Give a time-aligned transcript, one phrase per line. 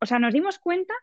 [0.00, 0.94] o sea, nos dimos cuenta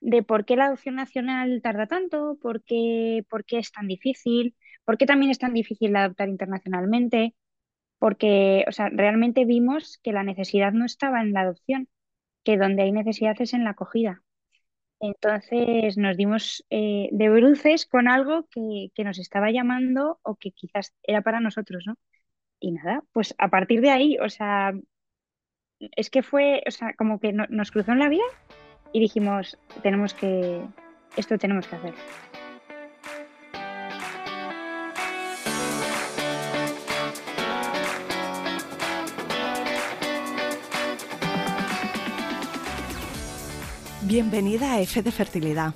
[0.00, 4.56] de por qué la adopción nacional tarda tanto, por qué, por qué es tan difícil,
[4.84, 7.34] por qué también es tan difícil adoptar internacionalmente,
[7.98, 11.88] porque, o sea, realmente vimos que la necesidad no estaba en la adopción,
[12.44, 14.22] que donde hay necesidad es en la acogida.
[15.00, 20.52] Entonces nos dimos eh, de bruces con algo que, que nos estaba llamando o que
[20.52, 21.96] quizás era para nosotros, ¿no?
[22.60, 24.72] Y nada, pues a partir de ahí, o sea,
[25.96, 28.24] es que fue, o sea, como que no- nos cruzó en la vida
[28.92, 30.62] y dijimos, tenemos que,
[31.16, 31.94] esto tenemos que hacer.
[44.02, 45.74] Bienvenida a F de Fertilidad.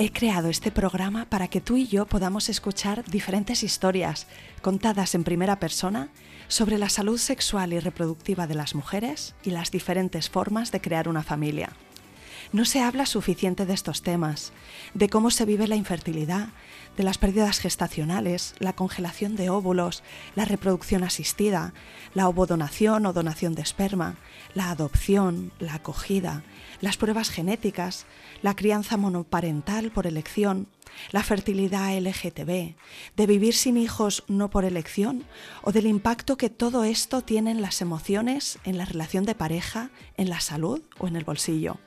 [0.00, 4.28] He creado este programa para que tú y yo podamos escuchar diferentes historias
[4.62, 6.08] contadas en primera persona
[6.46, 11.08] sobre la salud sexual y reproductiva de las mujeres y las diferentes formas de crear
[11.08, 11.72] una familia.
[12.52, 14.52] No se habla suficiente de estos temas,
[14.94, 16.50] de cómo se vive la infertilidad,
[16.96, 20.04] de las pérdidas gestacionales, la congelación de óvulos,
[20.36, 21.74] la reproducción asistida,
[22.14, 24.14] la ovodonación o donación de esperma,
[24.54, 26.44] la adopción, la acogida,
[26.80, 28.06] las pruebas genéticas,
[28.42, 30.68] la crianza monoparental por elección,
[31.10, 32.74] la fertilidad LGTB,
[33.16, 35.24] de vivir sin hijos no por elección
[35.62, 39.90] o del impacto que todo esto tiene en las emociones, en la relación de pareja,
[40.16, 41.78] en la salud o en el bolsillo.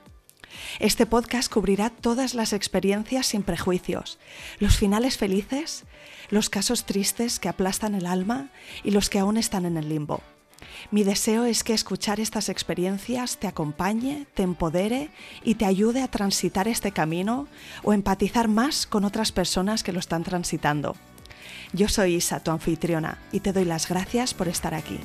[0.80, 4.18] Este podcast cubrirá todas las experiencias sin prejuicios,
[4.58, 5.84] los finales felices,
[6.28, 8.50] los casos tristes que aplastan el alma
[8.84, 10.22] y los que aún están en el limbo.
[10.90, 15.10] Mi deseo es que escuchar estas experiencias te acompañe, te empodere
[15.42, 17.48] y te ayude a transitar este camino
[17.82, 20.96] o empatizar más con otras personas que lo están transitando.
[21.72, 24.98] Yo soy Isa, tu anfitriona, y te doy las gracias por estar aquí.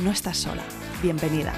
[0.00, 0.62] No estás sola.
[1.02, 1.52] Bienvenida.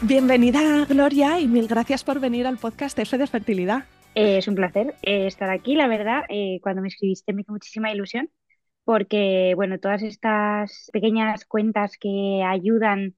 [0.00, 3.84] Bienvenida, Gloria, y mil gracias por venir al podcast F de Fertilidad.
[4.14, 6.24] Eh, es un placer eh, estar aquí, la verdad.
[6.28, 8.30] eh, cuando me escribiste me hizo muchísima ilusión
[8.84, 13.16] porque, bueno, todas estas pequeñas cuentas que ayudan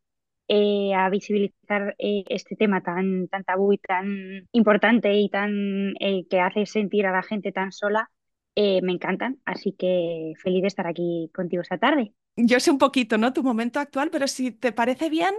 [0.96, 5.94] a visibilizar este tema tan, tan tabú y tan importante y tan
[6.30, 8.10] que hace sentir a la gente tan sola,
[8.56, 9.40] me encantan.
[9.46, 12.14] Así que feliz de estar aquí contigo esta tarde.
[12.36, 13.32] Yo sé un poquito, ¿no?
[13.32, 15.32] Tu momento actual, pero si te parece bien,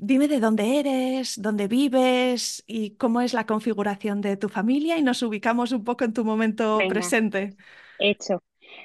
[0.00, 5.02] dime de dónde eres, dónde vives y cómo es la configuración de tu familia y
[5.02, 7.56] nos ubicamos un poco en tu momento Venga, presente.
[7.98, 8.44] hecho.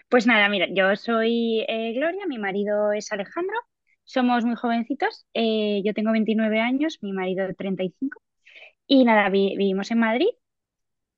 [0.10, 3.56] Pues nada, mira, yo soy eh, Gloria, mi marido es Alejandro,
[4.06, 8.22] somos muy jovencitos, eh, yo tengo 29 años, mi marido 35
[8.88, 10.28] y nada, vi- vivimos en Madrid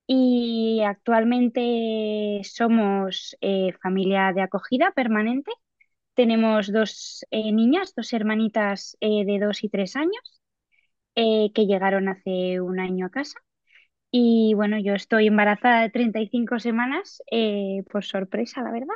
[0.08, 5.52] y actualmente somos eh, familia de acogida permanente.
[6.18, 10.42] Tenemos dos eh, niñas, dos hermanitas eh, de 2 y 3 años
[11.14, 13.40] eh, que llegaron hace un año a casa.
[14.10, 17.22] Y bueno, yo estoy embarazada de 35 semanas,
[17.92, 18.96] por sorpresa, la verdad.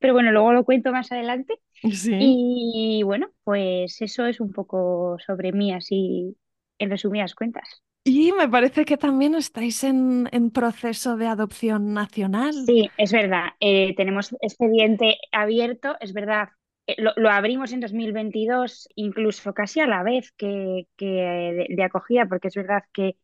[0.00, 1.54] Pero bueno, luego lo cuento más adelante.
[1.92, 2.18] Sí.
[2.20, 6.36] Y bueno, pues eso es un poco sobre mí, así
[6.78, 7.82] en resumidas cuentas.
[8.04, 12.56] Y me parece que también estáis en, en proceso de adopción nacional.
[12.66, 13.46] Sí, es verdad.
[13.60, 16.48] eh, tenemos expediente abierto, es verdad.
[16.86, 22.26] eh, lo, lo abrimos en 2022, incluso casi a la vez que, que de, acogida,
[22.26, 23.16] porque es verdad que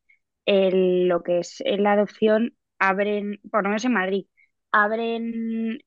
[0.47, 4.27] el- lo que es eh, la adopción abren, por lo menos en Madrid,
[4.73, 5.79] abren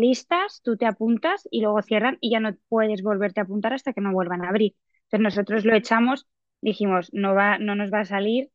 [0.00, 3.92] listas, tú te apuntas y luego cierran y ya no puedes volverte a apuntar hasta
[3.92, 4.74] que no vuelvan a abrir.
[5.04, 6.26] Entonces nosotros lo echamos,
[6.60, 8.50] dijimos, no va, no nos va a salir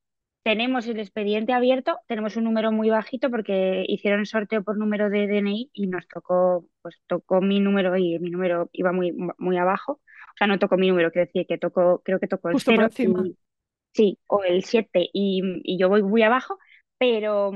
[0.46, 5.26] tenemos el expediente abierto, tenemos un número muy bajito porque hicieron sorteo por número de
[5.26, 9.94] DNI y nos tocó, pues tocó mi número y mi número iba muy, muy abajo.
[9.94, 12.74] O sea, no tocó mi número, quiero decir que tocó, creo que tocó el Justo
[12.74, 13.24] por 0 encima.
[13.26, 13.36] y
[13.92, 16.60] sí, o el 7 y, y yo voy muy abajo,
[17.00, 17.52] pero,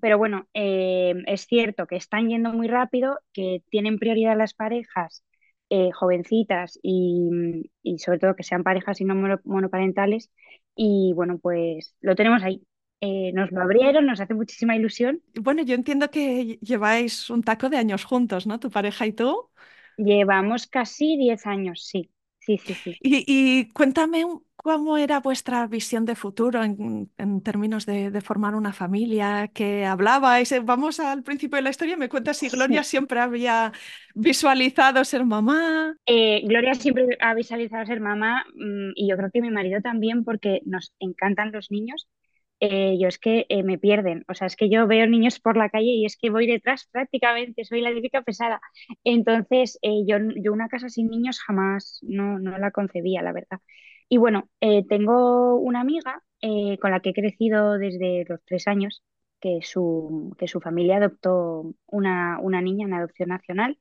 [0.00, 5.26] pero bueno, eh, es cierto que están yendo muy rápido, que tienen prioridad las parejas
[5.70, 10.30] eh, jovencitas y, y sobre todo que sean parejas y no mono- monoparentales.
[10.76, 12.66] Y bueno, pues lo tenemos ahí.
[13.00, 15.22] Eh, nos lo abrieron, nos hace muchísima ilusión.
[15.34, 18.58] Bueno, yo entiendo que lleváis un taco de años juntos, ¿no?
[18.60, 19.50] Tu pareja y tú.
[19.98, 22.10] Llevamos casi 10 años, sí,
[22.46, 23.00] sí, sí, sí.
[23.00, 24.24] Y, y cuéntame
[24.56, 29.84] cómo era vuestra visión de futuro en, en términos de, de formar una familia, que
[29.86, 30.50] hablabais.
[30.52, 32.84] Eh, Vamos al principio de la historia, me cuentas si Gloria Sí.
[32.84, 33.72] siempre había
[34.14, 35.96] visualizado ser mamá.
[36.06, 40.24] Eh, Gloria siempre ha visualizado ser mamá mm, y yo creo que mi marido también
[40.24, 42.06] porque nos encantan los niños,
[42.60, 44.24] eh, yo es que eh, me pierden.
[44.28, 46.88] O sea, es que yo veo niños por la calle y es que voy detrás
[46.92, 48.60] prácticamente, soy la típica pesada.
[49.04, 53.60] Entonces, eh, yo, yo una casa sin niños jamás no, no la concebía, la verdad.
[54.08, 54.48] Y bueno,
[54.88, 56.22] tengo una amiga
[56.80, 59.02] con la que he crecido desde los tres años,
[59.40, 63.78] que su, que su familia adoptó una, una niña en adopción nacional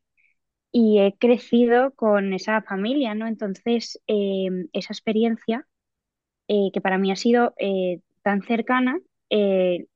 [0.71, 3.27] y he crecido con esa familia, ¿no?
[3.27, 5.67] Entonces, esa experiencia
[6.47, 7.53] que para mí ha sido
[8.25, 8.99] tan cercana,
[9.31, 9.87] eh,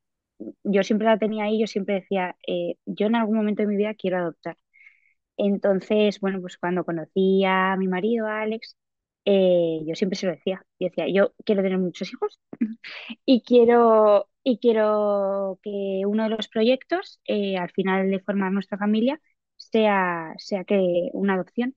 [0.63, 3.77] yo siempre la tenía ahí, yo siempre decía, eh, yo en algún momento de mi
[3.77, 4.57] vida quiero adoptar.
[5.37, 8.75] Entonces, bueno, pues cuando conocí a mi marido, a Alex,
[9.25, 10.65] eh, yo siempre se lo decía.
[10.79, 12.39] Yo decía, yo quiero tener muchos hijos
[13.25, 19.21] y quiero, y quiero que uno de los proyectos, al final de formar nuestra familia,
[19.57, 21.75] sea, sea que una adopción.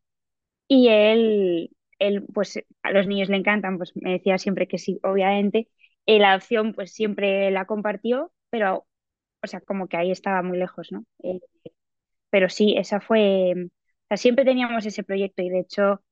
[0.69, 4.99] Y él, él, pues a los niños le encantan, pues me decía siempre que sí,
[5.03, 5.69] obviamente,
[6.07, 8.87] y la opción pues siempre la compartió, pero,
[9.43, 11.05] o sea, como que ahí estaba muy lejos, ¿no?
[11.23, 11.41] Eh,
[12.31, 16.03] pero sí, esa fue, o sea, siempre teníamos ese proyecto y de hecho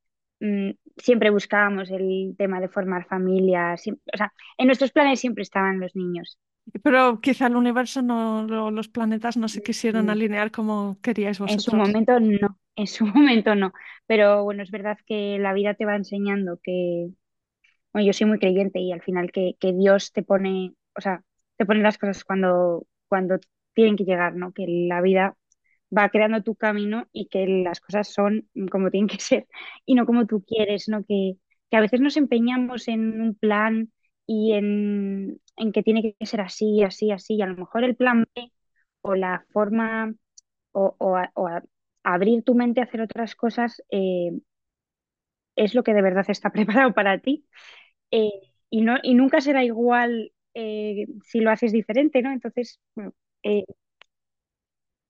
[0.41, 5.81] mm, siempre buscábamos el tema de formar familias, o sea, en nuestros planes siempre estaban
[5.81, 6.39] los niños.
[6.85, 10.11] Pero quizá el universo, no, los planetas no se quisieron mm.
[10.11, 11.67] alinear como queríais vosotros.
[11.67, 13.73] En su momento no, en su momento no,
[14.07, 17.11] pero bueno, es verdad que la vida te va enseñando que,
[17.95, 21.23] yo soy muy creyente y al final que, Dios te pone, o sea,
[21.57, 23.39] te pone las cosas cuando, cuando
[23.75, 24.53] tienen que llegar, ¿no?
[24.53, 25.37] Que la vida
[25.97, 29.47] va creando tu camino y que las cosas son como tienen que ser
[29.87, 31.05] y no como tú quieres, ¿no?
[31.05, 31.37] Que,
[31.71, 33.93] que a veces nos empeñamos en un plan
[34.27, 35.41] y en,
[35.75, 38.53] que tiene que ser así, así, así, y a lo mejor el plan B
[39.03, 40.15] o la forma
[40.73, 41.49] o, o,
[42.05, 44.31] abrir tu mente a hacer otras cosas eh,
[45.57, 47.45] es lo que de verdad está preparado para ti
[48.11, 48.31] eh,
[48.71, 52.33] y, no, y nunca será igual eh, si lo haces diferente, ¿no?
[52.33, 52.81] Entonces,
[53.43, 53.65] eh,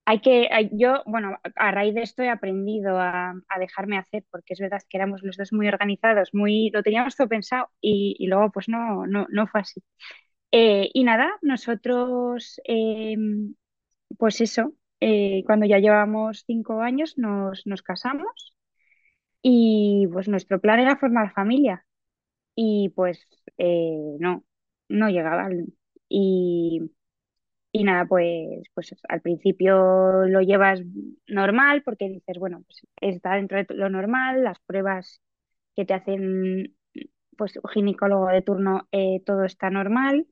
[0.05, 4.59] hay que, yo, bueno, a raíz de esto he aprendido a, dejarme hacer, porque es
[4.59, 8.67] verdad que éramos los dos muy organizados, muy, lo teníamos todo pensado y, luego pues
[8.67, 9.81] no, no, no fue así.
[10.51, 12.59] y nada, nosotros,
[14.17, 14.73] pues eso,
[15.45, 18.55] cuando ya llevamos cinco años nos, nos casamos
[19.41, 21.85] y pues nuestro plan era formar familia
[22.55, 23.27] y pues
[23.57, 24.43] eh, no,
[24.89, 25.49] no llegaba.
[26.09, 26.91] Y,
[27.71, 30.81] y nada, pues, pues al principio lo llevas
[31.27, 35.21] normal porque dices, bueno, pues está dentro de lo normal, las pruebas
[35.75, 36.75] que te hacen
[37.37, 40.27] pues ginecólogo de turno, eh, todo está normal,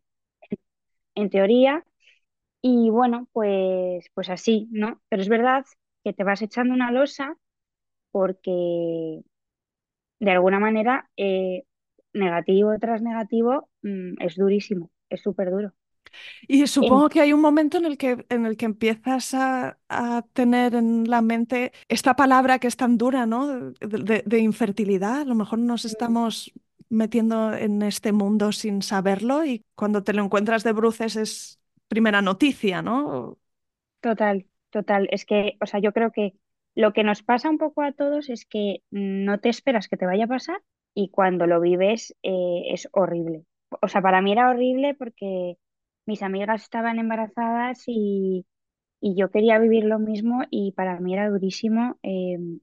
[1.16, 1.84] en teoría.
[2.62, 5.02] Y bueno, pues, pues así, ¿no?
[5.10, 5.66] Pero es verdad
[6.04, 7.38] que te vas echando una losa
[8.12, 9.22] porque
[10.20, 11.64] de alguna manera eh,
[12.14, 15.74] negativo tras negativo, mm, es durísimo, es súper duro.
[16.48, 19.78] Y supongo que hay un momento en el que, en el que empiezas a,
[20.34, 23.72] tener en la mente esta palabra que es tan dura, ¿no?
[23.72, 25.22] De, infertilidad.
[25.22, 26.52] A lo mejor nos estamos
[26.90, 32.22] metiendo en este mundo sin saberlo y cuando te lo encuentras de bruces es primera
[32.22, 33.38] noticia, ¿no?
[34.02, 35.08] Total, total.
[35.12, 36.34] Es que, o sea, yo creo que
[36.76, 40.06] lo que nos pasa un poco a todos es que no te esperas que te
[40.06, 40.62] vaya a pasar
[41.00, 43.46] y cuando lo vives eh, es horrible.
[43.82, 45.58] O sea, para mí era horrible porque
[46.06, 48.46] mis amigas estaban embarazadas y,
[49.02, 52.60] yo quería vivir lo mismo y para mí era durísimo em,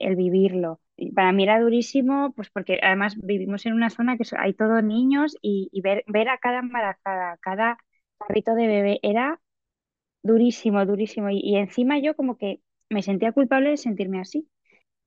[0.00, 0.80] el vivirlo.
[1.14, 5.36] para mí era durísimo, pues porque además vivimos en una zona que hay todos niños
[5.40, 7.78] y, ver, ver a cada embarazada, cada
[8.18, 9.40] carrito de bebé, era
[10.22, 11.30] durísimo, durísimo.
[11.30, 12.60] Y, y encima yo como que
[12.90, 14.48] me sentía culpable de sentirme así.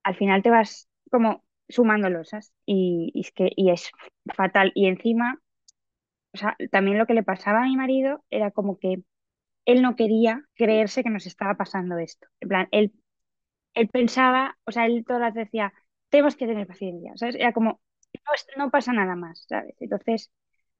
[0.03, 3.91] Al final te vas como sumando losas y, es que y es
[4.35, 4.71] fatal.
[4.75, 5.39] Y encima,
[6.33, 9.03] o sea, también lo que le pasaba a mi marido era como que
[9.65, 12.27] él no quería creerse que nos estaba pasando esto.
[12.41, 12.93] En plan, él,
[13.91, 15.73] pensaba, o sea, él todas las decía,
[16.09, 17.35] tenemos que tener paciencia, ¿sabes?
[17.35, 17.81] Era como,
[18.57, 19.75] no, pasa nada más, ¿sabes?
[19.79, 20.31] Entonces,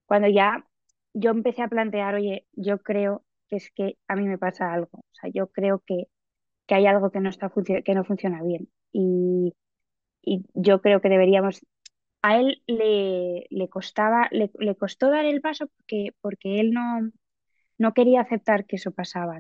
[0.06, 0.66] cuando ya
[1.14, 4.90] yo empecé a plantear, oye, yo creo que es que a mí me pasa algo,
[4.94, 6.08] o sea, yo creo que,
[6.68, 7.52] que hay algo que no, está
[7.84, 8.70] que no funciona bien.
[8.92, 9.54] Y,
[10.24, 11.66] y yo creo que deberíamos,
[12.22, 17.12] a él le, le costaba, le, costó dar el paso porque, porque él no,
[17.78, 19.40] no quería aceptar que eso pasaba.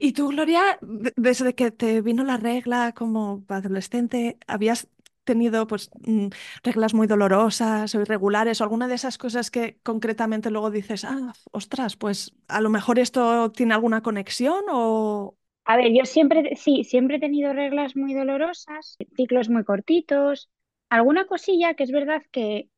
[0.00, 4.88] Y tú, Gloria, desde que te vino la regla como adolescente, ¿habías
[5.24, 6.28] tenido pues mm,
[6.62, 11.34] reglas muy dolorosas o irregulares o alguna de esas cosas que concretamente luego dices, ah,
[11.52, 15.37] ostras, pues a lo mejor esto tiene alguna conexión o,
[15.68, 20.50] a ver, yo siempre, sí, siempre he tenido reglas muy dolorosas, ciclos muy cortitos,
[20.88, 22.70] alguna cosilla que es verdad que,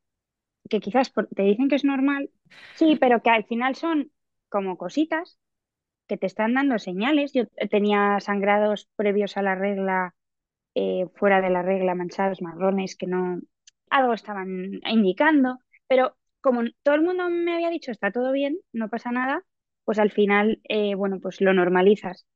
[0.71, 2.31] que quizás te dicen que es normal,
[2.77, 4.13] sí, pero que al final son
[4.51, 5.39] como cositas
[6.09, 7.33] que te están dando señales.
[7.35, 10.15] Yo tenía sangrados previos a la regla,
[10.75, 13.41] eh, fuera de la regla, manchados, marrones, que no,
[13.91, 18.89] algo estaban indicando, pero como todo el mundo me había dicho está todo bien, no
[18.91, 19.45] pasa nada,
[19.85, 22.27] pues al final, eh, bueno, pues lo normalizas.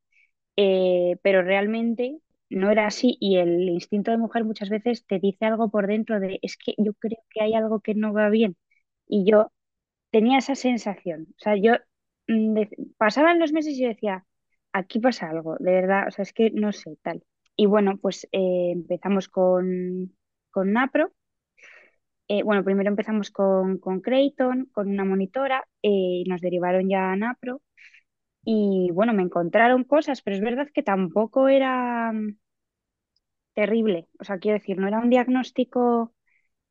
[0.56, 2.18] Eh, pero realmente
[2.50, 6.20] no era así y el instinto de mujer muchas veces te dice algo por dentro
[6.20, 8.56] de es que yo creo que hay algo que no va bien.
[9.08, 9.52] Y yo
[10.10, 11.28] tenía esa sensación.
[11.38, 11.74] O sea, yo
[12.28, 12.62] mm,
[12.98, 14.24] pasaban los meses y yo decía,
[14.72, 17.24] aquí pasa algo, de verdad, o sea, es que no sé, tal.
[17.56, 20.14] Y bueno, pues eh, empezamos con,
[20.50, 21.12] con Napro.
[22.28, 27.16] Eh, bueno, primero empezamos con, con Creighton, con una monitora, y nos derivaron ya a
[27.16, 27.60] Napro.
[28.44, 32.36] Y bueno, me encontraron cosas, pero es verdad que tampoco era mm,
[33.54, 34.08] terrible.
[34.20, 36.14] O sea, quiero decir, no era un diagnóstico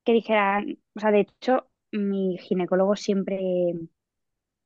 [0.03, 0.63] que dijera,
[0.95, 3.39] o sea, de hecho, mi ginecólogo siempre,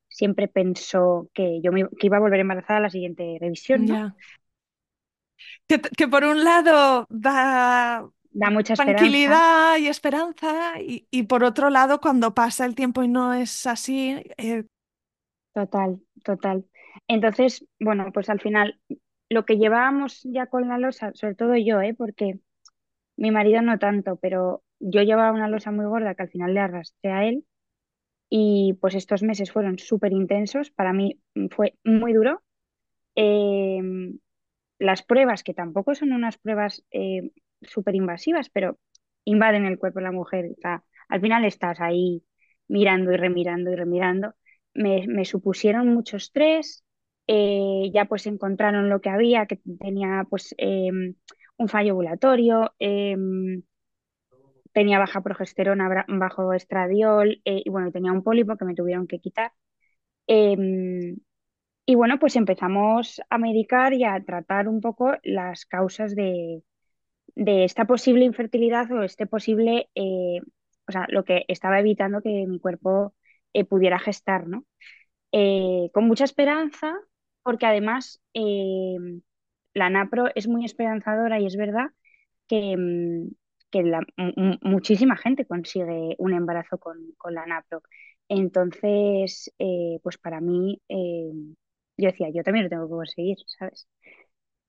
[0.10, 4.16] siempre pensó que yo me, que iba a volver embarazada a la siguiente revisión, ¿no?
[5.68, 11.70] Que, que, por un lado da, da mucha tranquilidad y esperanza, y, y, por otro
[11.70, 14.24] lado, cuando pasa el tiempo y no es así.
[14.38, 14.66] Eh...
[15.54, 16.66] Total, total.
[17.08, 18.80] Entonces, bueno, pues al final
[19.30, 21.94] lo que llevábamos ya con la losa, sobre todo yo, ¿eh?
[21.98, 22.40] porque
[23.18, 26.62] mi marido no tanto, pero yo llevaba una losa muy gorda que al final le
[26.62, 27.46] arrastré a él
[28.30, 31.20] y pues estos meses fueron súper intensos, para mí
[31.52, 32.44] fue muy duro.
[33.16, 34.20] Em,
[34.80, 38.80] las pruebas, que tampoco son unas pruebas eh, súper invasivas, pero
[39.26, 40.48] invaden el cuerpo de la mujer,
[41.10, 42.24] al final estás ahí
[42.68, 44.36] mirando y remirando y remirando,
[44.74, 46.84] me, me supusieron mucho estrés,
[47.28, 51.16] eh, ya pues encontraron lo que había, que tenía pues em,
[51.58, 53.64] un fallo ovulatorio, em,
[54.74, 59.20] tenía baja progesterona, bajo estradiol eh, y bueno, tenía un pólipo que me tuvieron que
[59.20, 59.52] quitar.
[60.28, 61.18] Em,
[61.86, 66.64] y bueno, pues empezamos a medicar y a tratar un poco las causas de,
[67.36, 70.42] esta posible infertilidad o este posible, eh,
[70.88, 73.16] o sea, lo que estaba evitando que mi cuerpo
[73.70, 74.66] pudiera gestar, ¿no?
[75.94, 76.96] con mucha esperanza,
[77.48, 78.98] porque además eh,
[79.74, 81.92] la NAPRO es muy esperanzadora y es verdad
[82.48, 83.30] que, mm,
[84.64, 86.98] muchísima gente consigue un embarazo con,
[87.32, 87.84] la NAPRO.
[88.28, 91.32] Entonces, eh, pues para mí, eh,
[91.98, 93.88] yo decía, yo también lo tengo que conseguir, ¿sabes?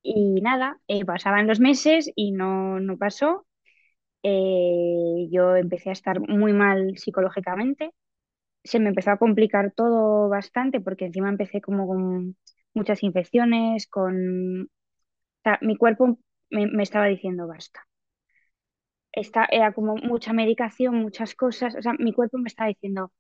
[0.02, 3.46] Y nada, pasaban los meses y no, no pasó.
[4.22, 7.92] yo empecé a estar muy mal psicológicamente.
[8.64, 12.36] Se me empezó a complicar todo bastante porque encima empecé como con
[12.74, 14.70] muchas infecciones, con...
[15.62, 16.18] mi cuerpo
[16.50, 17.86] me, estaba diciendo basta.
[19.12, 23.12] Esta, era como mucha medicación, muchas cosas, o sea, mi cuerpo me estaba diciendo,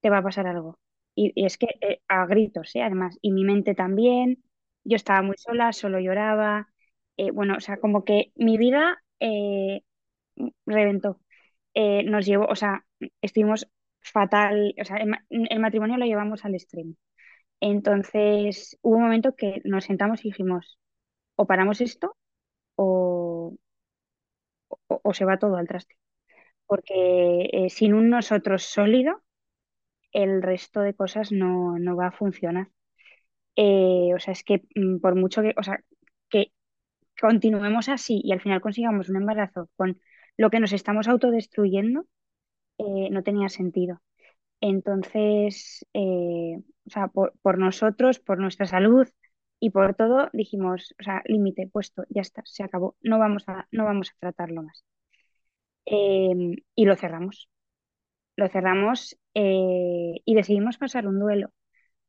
[0.00, 0.78] te va a pasar algo.
[1.14, 2.82] Y, es que eh, a gritos, ¿eh?
[2.82, 4.42] además, y mi mente también,
[4.84, 6.68] yo estaba muy sola, solo lloraba,
[7.16, 9.82] eh, bueno, o sea, como que mi vida eh,
[10.66, 11.20] reventó.
[12.06, 12.84] nos llevó, o sea,
[13.22, 13.68] estuvimos
[14.00, 14.98] fatal, o sea,
[15.30, 16.94] el matrimonio lo llevamos al extremo.
[17.66, 20.78] Entonces hubo un momento que nos sentamos y dijimos,
[21.36, 22.14] o paramos esto
[22.76, 23.56] o,
[24.88, 25.96] o, se va todo al traste.
[26.66, 29.22] Porque eh, sin un nosotros sólido,
[30.12, 32.68] el resto de cosas no, va a funcionar.
[33.56, 35.78] Eh, o sea, es que mm, por mucho que, o sea,
[36.30, 36.52] que
[37.20, 40.00] continuemos así y al final consigamos un embarazo con
[40.36, 42.06] lo que nos estamos autodestruyendo,
[42.78, 44.02] eh, no tenía sentido.
[44.66, 46.56] Entonces, eh,
[46.86, 49.06] o sea, por, nosotros, por nuestra salud
[49.60, 53.68] y por todo, dijimos, o sea, límite puesto, ya está, se acabó, no vamos a,
[53.72, 54.82] no vamos a tratarlo más.
[55.86, 57.48] Em, y lo cerramos.
[58.36, 61.52] Lo cerramos eh, y decidimos pasar un duelo,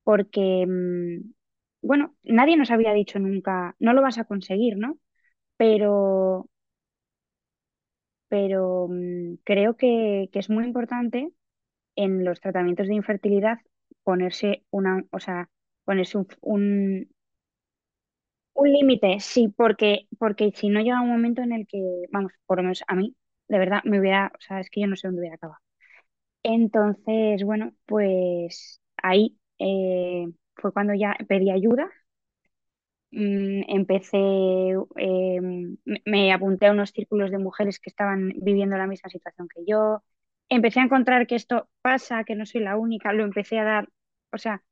[0.04, 1.34] porque, mm,
[1.84, 5.00] bueno, nadie nos había dicho nunca, no lo vas a conseguir, ¿no?
[5.58, 6.50] Pero,
[8.28, 11.32] pero mm, creo que, que es muy importante
[11.96, 13.60] en los tratamientos de infertilidad
[14.04, 15.50] ponerse una, o sea,
[15.86, 17.10] ponerse un, un,
[18.64, 21.80] límite, sí, porque, porque si no llega un momento en el que,
[22.12, 23.16] vamos, por lo menos a mí,
[23.48, 25.60] de verdad, me hubiera, o sea, es que yo no sé dónde hubiera acabado.
[26.44, 31.90] Entonces, bueno, pues ahí eh, fue cuando ya pedí ayuda.
[33.12, 34.18] Mm, empecé,
[34.98, 35.40] eh,
[36.06, 40.04] me apunté a unos círculos de mujeres que estaban viviendo la misma situación que yo
[40.50, 43.90] empecé a encontrar que esto pasa, que no soy la única, lo empecé a dar,
[44.32, 44.64] o sea,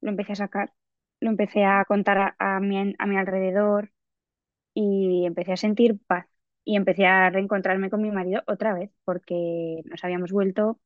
[0.00, 0.72] lo empecé a sacar,
[1.20, 3.92] lo empecé a contar a, mi, a mi alrededor
[4.74, 6.26] y empecé a sentir paz
[6.64, 10.80] y empecé a reencontrarme con mi marido otra vez porque nos habíamos vuelto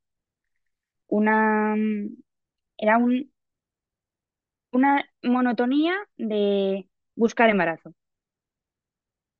[1.08, 1.74] una,
[2.78, 3.30] era un,
[4.72, 6.86] una monotonía de
[7.16, 7.94] buscar embarazo.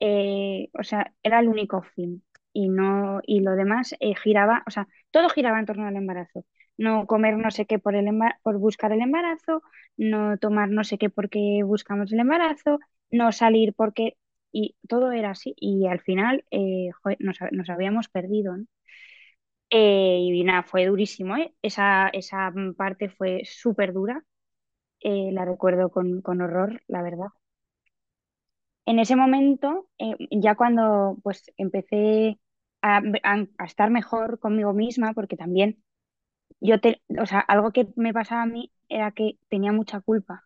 [0.01, 2.23] Eh, o sea, era el único fin.
[2.55, 6.47] Y no, y lo demás eh, giraba, o sea, todo giraba en torno al embarazo.
[6.79, 8.09] No comer no sé qué por el
[8.45, 9.63] por buscar el embarazo,
[9.99, 12.81] no tomar no sé qué porque buscamos el embarazo,
[13.13, 14.17] no salir porque.
[14.53, 15.55] Y todo era así.
[15.59, 18.57] Y al final eh, nos, nos habíamos perdido.
[19.71, 21.35] Eh, y nada, fue durísimo.
[21.63, 24.25] Esa, esa parte fue súper dura.
[25.03, 27.29] la recuerdo con, con horror, la verdad.
[28.87, 29.89] En ese momento,
[30.31, 32.39] ya cuando pues empecé
[32.85, 35.83] a, a- a estar mejor conmigo misma, porque también
[36.61, 40.45] yo te, o sea, algo que me pasaba a mí era que tenía mucha culpa,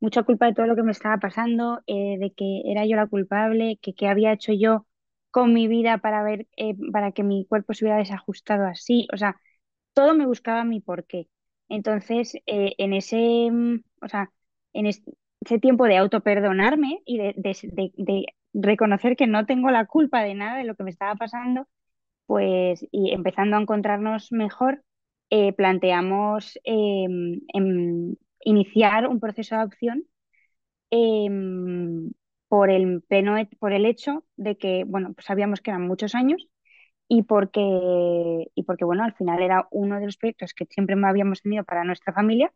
[0.00, 3.06] mucha culpa de todo lo que me estaba pasando, eh, de que era yo la
[3.08, 4.86] culpable, que qué había hecho yo
[5.30, 9.16] con mi vida para ver, eh, para que mi cuerpo se hubiera desajustado así, o
[9.16, 9.36] sea,
[9.94, 11.28] todo me buscaba mi porqué.
[11.68, 14.32] Entonces, eh, en ese, mm, o sea,
[14.72, 15.02] en es-
[15.40, 20.22] ese tiempo de autoperdonarme y de, de- de- de reconocer que no tengo la culpa
[20.22, 21.68] de nada de lo que me estaba pasando,
[22.26, 24.84] pues, y empezando a encontrarnos mejor,
[25.30, 27.40] eh, planteamos em,
[28.44, 30.04] iniciar un proceso de adopción
[30.90, 32.12] em,
[32.48, 36.48] por el pleno, por el hecho de que, bueno, pues sabíamos que eran muchos años
[37.08, 37.60] y porque,
[38.54, 41.84] y porque, bueno, al final era uno de los proyectos que siempre habíamos tenido para
[41.84, 42.52] nuestra familia,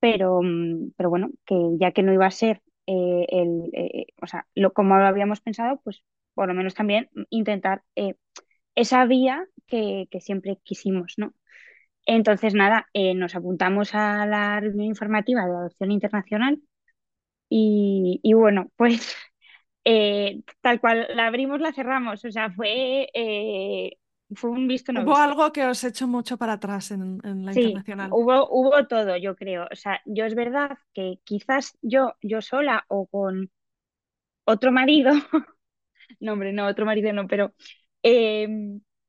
[0.00, 4.26] pero, mm, pero bueno, que ya que no iba a ser eh, el, eh, o
[4.26, 6.04] sea, lo, como lo habíamos pensado, pues
[6.34, 8.14] por lo menos también intentar eh,
[8.76, 11.34] esa vía que, que siempre quisimos, ¿no?
[12.06, 16.60] Entonces, nada, nos apuntamos a la reunión informativa de adopción internacional
[17.48, 19.16] y, y bueno, pues
[20.62, 23.08] tal cual la abrimos, la cerramos, o sea, fue,
[24.34, 25.26] fue un visto no Hubo visto.
[25.26, 28.10] algo que os echó mucho para atrás en, en la Sí, internacional.
[28.10, 29.66] hubo, hubo todo, yo creo.
[29.72, 33.50] O sea, yo es verdad que quizás yo, yo sola o con
[34.44, 35.12] otro marido,
[36.20, 37.54] no, hombre, no, otro marido no, pero
[38.02, 38.48] eh,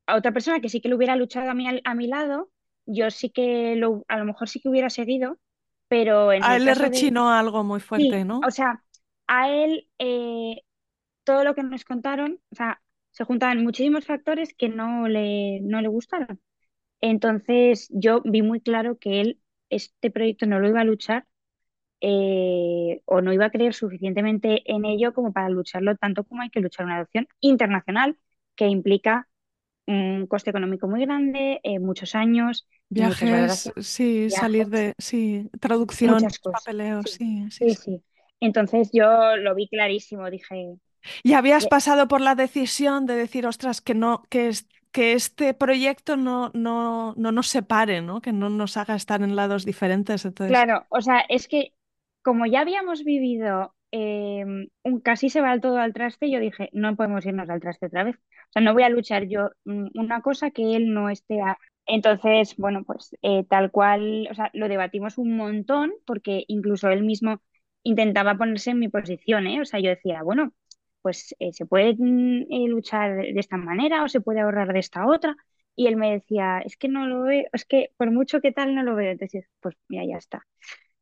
[0.08, 2.52] a otra persona que sí que lo hubiera luchado a mi, a mi lado,
[2.86, 5.40] yo sí que lo, a lo mejor sí que hubiera seguido,
[5.88, 8.48] pero en A él le caso de, rechinó algo muy fuerte, sí, ¿no?
[8.48, 8.84] o sea,
[9.28, 10.64] a él eh,
[11.24, 12.82] todo lo que nos contaron, o sea,
[13.12, 16.42] se juntaban muchísimos factores que no le, no le gustaron.
[17.02, 21.28] Entonces yo vi muy claro que él este proyecto no lo iba a luchar
[22.02, 26.50] eh, o no iba a creer suficientemente en ello como para lucharlo tanto como hay
[26.50, 28.18] que luchar una adopción internacional
[28.56, 29.28] que implica
[29.88, 37.02] un coste económico muy grande, eh, muchos años Viajes, sí, salir de, sí, traducción, papeleo,
[37.04, 37.76] Sí, sí, sí, sí, sí.
[37.76, 38.04] sí.
[38.40, 40.76] Entonces yo lo vi clarísimo, dije,
[41.24, 45.14] Y habías "Ye- pasado por la decisión de decir, ostras, que no, que, es- que
[45.14, 48.22] este proyecto no, no, no nos separe, ¿no?
[48.22, 50.26] Que no nos haga estar en lados diferentes.
[50.26, 51.74] Entonces, Claro, o sea, es que
[52.24, 54.44] como ya habíamos vivido eh,
[54.84, 58.04] un casi se va todo al traste, yo dije, no podemos irnos al traste otra
[58.04, 58.16] vez.
[58.18, 61.58] O sea, no voy a luchar yo mm, una cosa que él no esté a...
[61.86, 67.04] Entonces, bueno, pues eh, tal cual, o sea, lo debatimos un montón porque incluso él
[67.04, 67.42] mismo
[67.84, 69.62] intentaba ponerse en mi posición, ¿eh?
[69.62, 70.54] O sea, yo decía, bueno,
[71.02, 74.80] pues eh, se puede mm, eh, luchar de esta manera o se puede ahorrar de
[74.80, 75.36] esta otra.
[75.76, 78.76] Y él me decía, es que no lo veo, es que por mucho que tal
[78.76, 79.12] no lo veo.
[79.12, 80.46] Entonces, pues mira, ya está.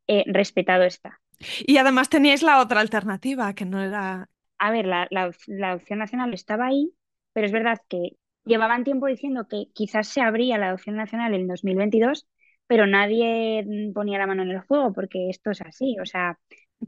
[0.08, 1.20] Eh, respetado está.
[1.66, 4.28] y además teníais la otra alternativa, que no era...
[4.58, 6.92] A ver, la, la, op- la opción nacional estaba ahí,
[7.32, 11.46] pero es verdad que llevaban tiempo diciendo que quizás se abría la adopción nacional en
[11.48, 12.26] 2022,
[12.66, 15.96] pero nadie mm, ponía la mano en el fuego porque esto es así.
[16.00, 16.38] O sea,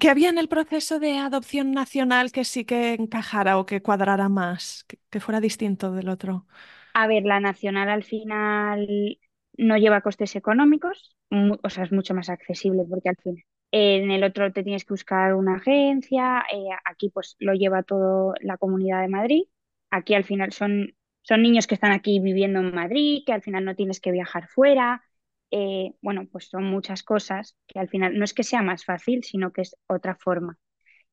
[0.00, 4.28] ¿Qué había en el proceso de adopción nacional que sí que encajara o que cuadrara
[4.28, 6.46] más, que, que fuera distinto del otro?
[6.94, 9.18] a ver, la nacional al final
[9.56, 11.16] no lleva costes económicos,
[11.62, 14.92] o sea, es mucho más accesible porque al final en el otro te tienes que
[14.92, 19.44] buscar una agencia, eh, aquí pues lo lleva todo la Comunidad de Madrid,
[19.90, 23.64] aquí al final son, son niños que están aquí viviendo en Madrid, que al final
[23.64, 25.02] no tienes que viajar fuera,
[25.52, 29.24] eh, bueno, pues son muchas cosas que al final no es que sea más fácil,
[29.24, 30.58] sino que es otra forma.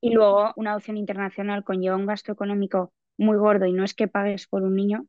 [0.00, 4.08] Y luego una adopción internacional conlleva un gasto económico muy gordo y no es que
[4.08, 5.06] pagues por un niño,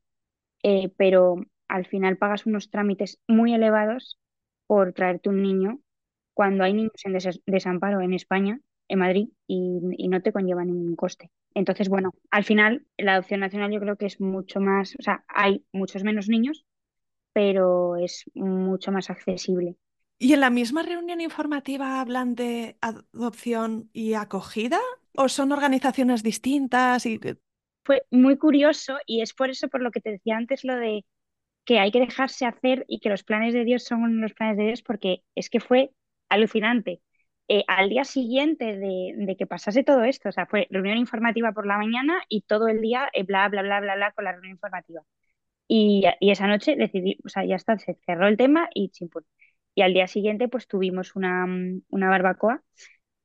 [0.63, 1.35] eh, pero
[1.67, 4.19] al final pagas unos trámites muy elevados
[4.67, 5.79] por traerte un niño
[6.33, 10.65] cuando hay niños en des- desamparo en España, en Madrid, y, y no te conlleva
[10.65, 11.29] ningún coste.
[11.53, 15.23] Entonces, bueno, al final la adopción nacional yo creo que es mucho más, o sea,
[15.27, 16.65] hay muchos menos niños,
[17.33, 19.75] pero es mucho más accesible.
[20.17, 24.79] ¿Y en la misma reunión informativa hablan de adopción y acogida?
[25.15, 27.05] ¿O son organizaciones distintas?
[27.05, 27.19] Y...
[27.83, 31.05] Fue muy curioso y es por eso por lo que te decía antes lo de
[31.65, 34.65] que hay que dejarse hacer y que los planes de Dios son los planes de
[34.65, 35.91] Dios porque es que fue
[36.29, 37.01] alucinante.
[37.47, 41.65] Eh, al día siguiente de, que pasase todo esto, o sea, fue reunión informativa por
[41.65, 44.51] la mañana y todo el día eh, bla, bla, bla, bla, bla con la reunión
[44.51, 45.01] informativa.
[45.67, 49.25] Y, esa noche decidí, o sea, ya está, se cerró el tema y chimpún.
[49.75, 51.45] Y al día siguiente pues tuvimos una,
[51.89, 52.61] una barbacoa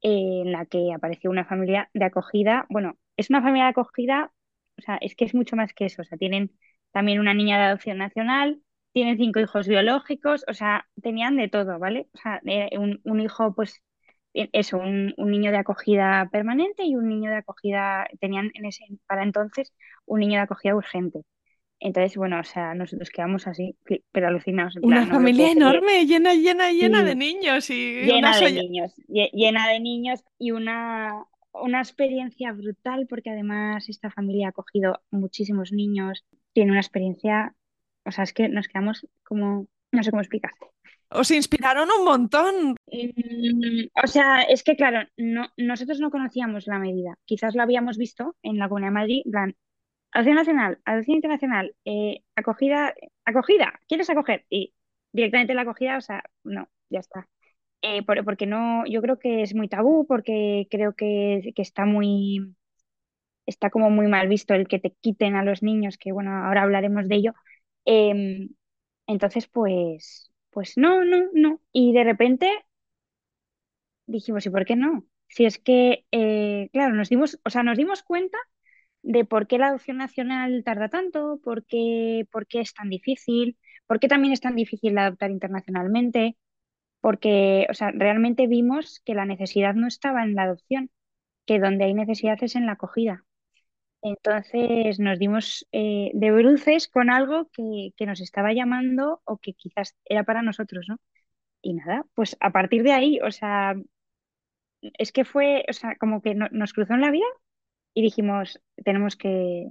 [0.02, 2.66] eh, en la que apareció una familia de acogida.
[2.70, 4.32] Bueno, es una familia de acogida,
[4.78, 6.52] o sea, es que es mucho más que eso, o sea, tienen
[6.92, 11.78] también una niña de adopción nacional, tienen cinco hijos biológicos, o sea, tenían de todo,
[11.78, 12.08] ¿vale?
[12.14, 12.40] O sea,
[12.78, 13.82] un, un hijo, pues,
[14.34, 18.66] e, eso, un, un, niño de acogida permanente y un niño de acogida, tenían en
[18.66, 19.72] ese, para entonces
[20.06, 21.22] un niño de acogida urgente.
[21.78, 23.76] Entonces, bueno, o sea, nosotros quedamos así,
[24.10, 24.76] pero alucinados.
[24.80, 30.24] una familia enorme, llena, llena, llena de niños y llena de niños, llena de niños
[30.38, 36.80] y una, una experiencia brutal porque además esta familia ha acogido muchísimos niños, tiene una
[36.80, 37.54] experiencia,
[38.06, 40.66] o sea, es que nos quedamos como, no sé cómo explicarte.
[41.10, 42.74] Os inspiraron un montón.
[42.90, 47.16] Mm, o sea, es que claro, no, nosotros no conocíamos la medida.
[47.24, 49.54] Quizás lo habíamos visto en la Comunidad de Madrid, plan,
[50.16, 52.94] Adopción nacional, adopción internacional, eh, acogida,
[53.26, 54.46] acogida, ¿quieres acoger?
[54.48, 54.72] Y
[55.12, 57.28] directamente la acogida, o sea, no, ya está.
[57.82, 62.56] Eh, porque no, yo creo que es muy tabú, porque creo que, está muy,
[63.46, 66.62] está como muy mal visto el que te quiten a los niños, que bueno, ahora
[66.62, 67.34] hablaremos de ello.
[67.84, 68.50] Em,
[69.06, 71.60] entonces, pues, pues no, no, no.
[71.72, 72.50] Y de repente
[74.06, 75.04] dijimos, ¿y por qué no?
[75.28, 78.38] Si es que, eh, claro, nos dimos, o sea, nos dimos cuenta
[79.06, 83.56] de por qué la adopción nacional tarda tanto, por qué, por qué es tan difícil,
[83.86, 86.36] por qué también es tan difícil adoptar internacionalmente,
[87.00, 90.90] porque, o sea, realmente vimos que la necesidad no estaba en la adopción,
[91.46, 93.24] que donde hay necesidad es en la acogida.
[94.02, 99.96] Entonces nos dimos eh, de bruces con algo que, nos estaba llamando o que quizás
[100.04, 100.98] era para nosotros, ¿no?
[101.62, 103.76] Y nada, pues a partir de ahí, o sea,
[104.80, 107.26] es que fue, o sea, como que nos cruzó en la vida
[107.96, 109.68] y dijimos, tenemos que,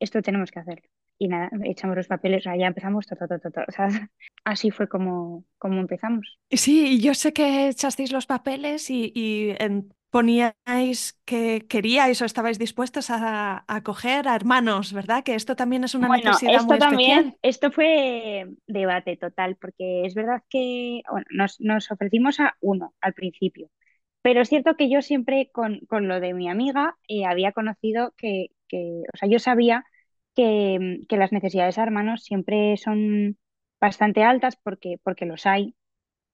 [0.00, 0.82] esto tenemos que hacer.
[1.16, 3.88] Y nada, echamos los papeles, ya empezamos, o sea,
[4.44, 6.38] así fue como, como empezamos.
[6.50, 9.54] Sí, yo sé que echasteis los papeles y,
[10.10, 15.22] poníais que queríais o estabais dispuestos a, acoger a hermanos, ¿verdad?
[15.22, 17.38] Que esto también es una necesidad esto muy también, especial.
[17.42, 23.12] Esto fue debate total, porque es verdad que bueno, nos, nos ofrecimos a uno al
[23.12, 23.70] principio,
[24.22, 28.48] pero es cierto que yo siempre con, lo de mi amiga eh, había conocido que,
[29.12, 29.84] o sea, yo sabía
[30.34, 33.38] que, las necesidades de hermanos siempre son
[33.80, 35.74] bastante altas porque, porque los hay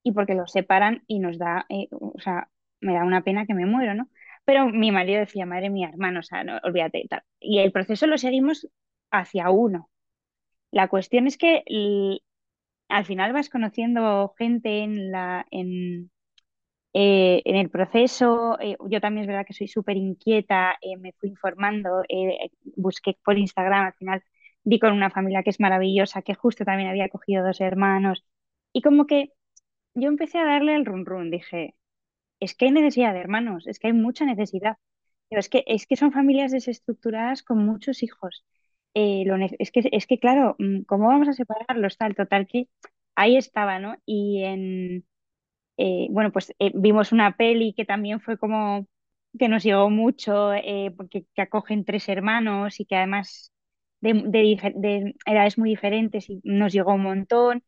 [0.03, 2.49] y porque los separan y nos da, eh, o sea,
[2.81, 4.09] me da una pena que me muero, ¿no?
[4.45, 7.23] Pero mi marido decía, madre mía, hermano, o sea, no, olvídate y tal.
[7.39, 8.67] Y el proceso lo seguimos
[9.11, 9.89] hacia uno.
[10.71, 11.63] La cuestión es que
[12.89, 16.11] al final vas conociendo gente en la, en,
[16.97, 21.11] eh, en el proceso, eh, yo también es verdad que soy súper inquieta, eh, me
[21.13, 22.03] fui informando,
[22.77, 24.23] busqué por Instagram, al final
[24.63, 28.23] vi con una familia que es maravillosa, que justo también había cogido dos hermanos,
[28.71, 29.33] y como que
[29.95, 31.75] yo empecé a darle el run run, dije,
[32.39, 34.77] es que hay necesidad de hermanos, es que hay mucha necesidad,
[35.29, 38.45] pero es que, es que son familias desestructuradas con muchos hijos.
[38.93, 41.97] es, que, es que, claro, mm, ¿cómo vamos a separarlos?
[41.97, 42.69] Tal, total, que
[43.15, 43.97] ahí estaba, ¿no?
[44.05, 45.05] Y en
[45.77, 48.87] eh, bueno, pues eh, vimos una peli que también fue como
[49.37, 53.51] que nos llegó mucho, eh, porque que acogen tres hermanos y que además
[54.01, 57.63] de, edades muy diferentes y nos llegó un montón.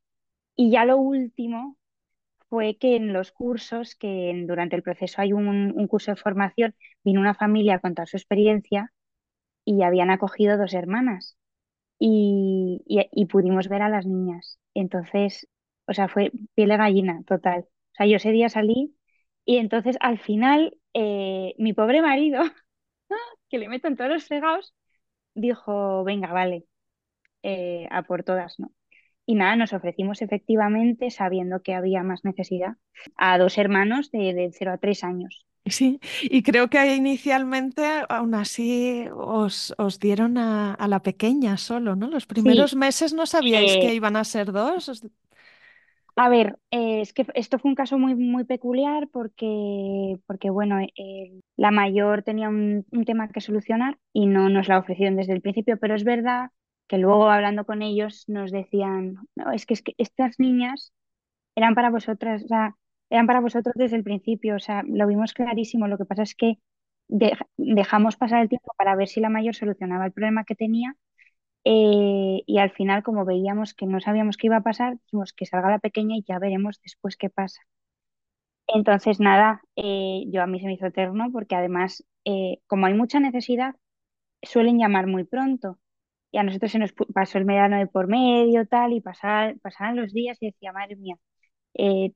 [0.56, 1.78] Y ya lo último
[2.50, 7.22] fue que en los cursos, que durante el proceso hay un, curso de formación, vino
[7.22, 8.94] una familia a contar su experiencia
[9.66, 11.38] y habían acogido dos hermanas
[12.00, 14.60] y, y pudimos ver a las niñas.
[14.74, 15.48] Entonces,
[15.88, 18.96] o sea, fue piel de gallina total sea, yo ese día salí
[19.46, 22.42] y entonces al final eh, mi pobre marido,
[23.50, 24.74] que le meto en todos los fregados,
[25.36, 26.66] dijo, venga, vale,
[27.44, 28.72] eh, a por todas, ¿no?
[29.26, 32.78] Y nada, nos ofrecimos efectivamente, sabiendo que había más necesidad,
[33.18, 35.46] a dos hermanos de, de 0 a 3 años.
[35.70, 42.08] Sí, y creo que inicialmente aún así os, dieron a, la pequeña solo, ¿no?
[42.08, 45.04] Los primeros meses no sabíais que eh, iban a ser dos.
[46.20, 50.80] A ver, eh, es que esto fue un caso muy, muy peculiar porque, porque bueno,
[51.58, 55.78] la mayor tenía un, tema que solucionar y no nos la ofrecieron desde el principio,
[55.80, 56.50] pero es verdad
[56.88, 60.92] que luego hablando con ellos nos decían, no, es que, es que estas niñas
[61.56, 62.76] eran para vosotras, o sea,
[63.12, 66.36] eran para vosotros desde el principio, o sea, lo vimos clarísimo, lo que pasa es
[66.36, 66.60] que
[67.58, 70.96] dejamos pasar el tiempo para ver si la mayor solucionaba el problema que tenía
[71.72, 75.46] Eh, y al final, como veíamos que no sabíamos qué iba a pasar, dijimos que
[75.46, 77.62] salga la pequeña y ya veremos después qué pasa.
[78.68, 82.94] Entonces, nada, eh, yo a mí se me hizo eterno porque además, eh, como hay
[82.94, 83.76] mucha necesidad,
[84.44, 85.80] suelen llamar muy pronto.
[86.32, 89.98] Y a nosotros se nos pasó el verano de por medio, tal, y pasar, pasaban
[89.98, 91.16] los días y decía, madre mía,
[91.76, 92.14] eh,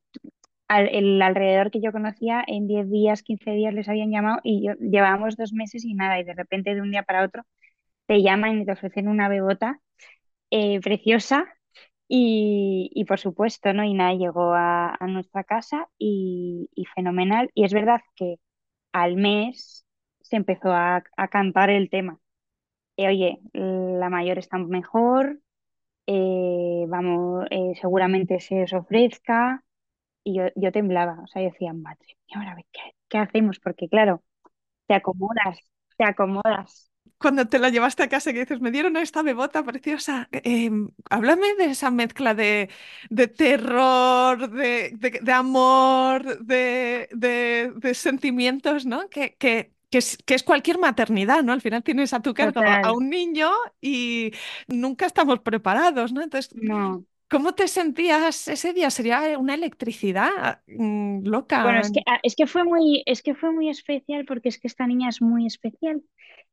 [0.70, 4.66] al- el alrededor que yo conocía, en 10 días, 15 días les habían llamado y
[4.68, 7.44] yo, llevábamos dos meses y nada, y de repente de un día para otro
[8.08, 9.80] te llaman y te ofrecen una bebota
[10.52, 11.48] eh, preciosa
[12.08, 13.84] y, y por supuesto, ¿no?
[13.86, 17.50] Y nada, llegó a, a nuestra casa y, y fenomenal.
[17.56, 18.38] Y es verdad que
[18.94, 19.86] al mes
[20.22, 22.20] se empezó a, a cantar el tema.
[22.98, 25.40] Eh, oye, la mayor está mejor,
[26.08, 29.64] eh, vamos, eh, seguramente se os ofrezca.
[30.24, 33.60] Y yo, yo temblaba, o sea, yo decía, madre mía, ahora ¿qué, qué hacemos?
[33.60, 34.24] Porque claro,
[34.88, 35.60] te acomodas,
[35.98, 36.91] te acomodas.
[37.22, 41.56] Cuando te la llevaste a casa que dices, me dieron esta bebota preciosa, em, háblame
[41.56, 42.70] de esa mezcla de,
[43.10, 47.08] de terror, de, de- de amor, de,
[47.94, 49.10] sentimientos, ¿no?
[49.10, 51.54] Que, que, que es, que es cualquier maternidad, ¿no?
[51.54, 54.32] Al final tienes a tu cargo a Total, un niño y
[54.68, 56.22] nunca estamos preparados, ¿no?
[56.24, 57.06] Entonces, no.
[57.30, 58.92] ¿cómo te sentías ese día?
[58.92, 61.82] ¿Sería una electricidad mm, Bueno, loca?
[61.82, 64.68] es que, ah, es que fue muy, es que fue muy especial porque es que
[64.68, 66.02] esta niña es muy especial.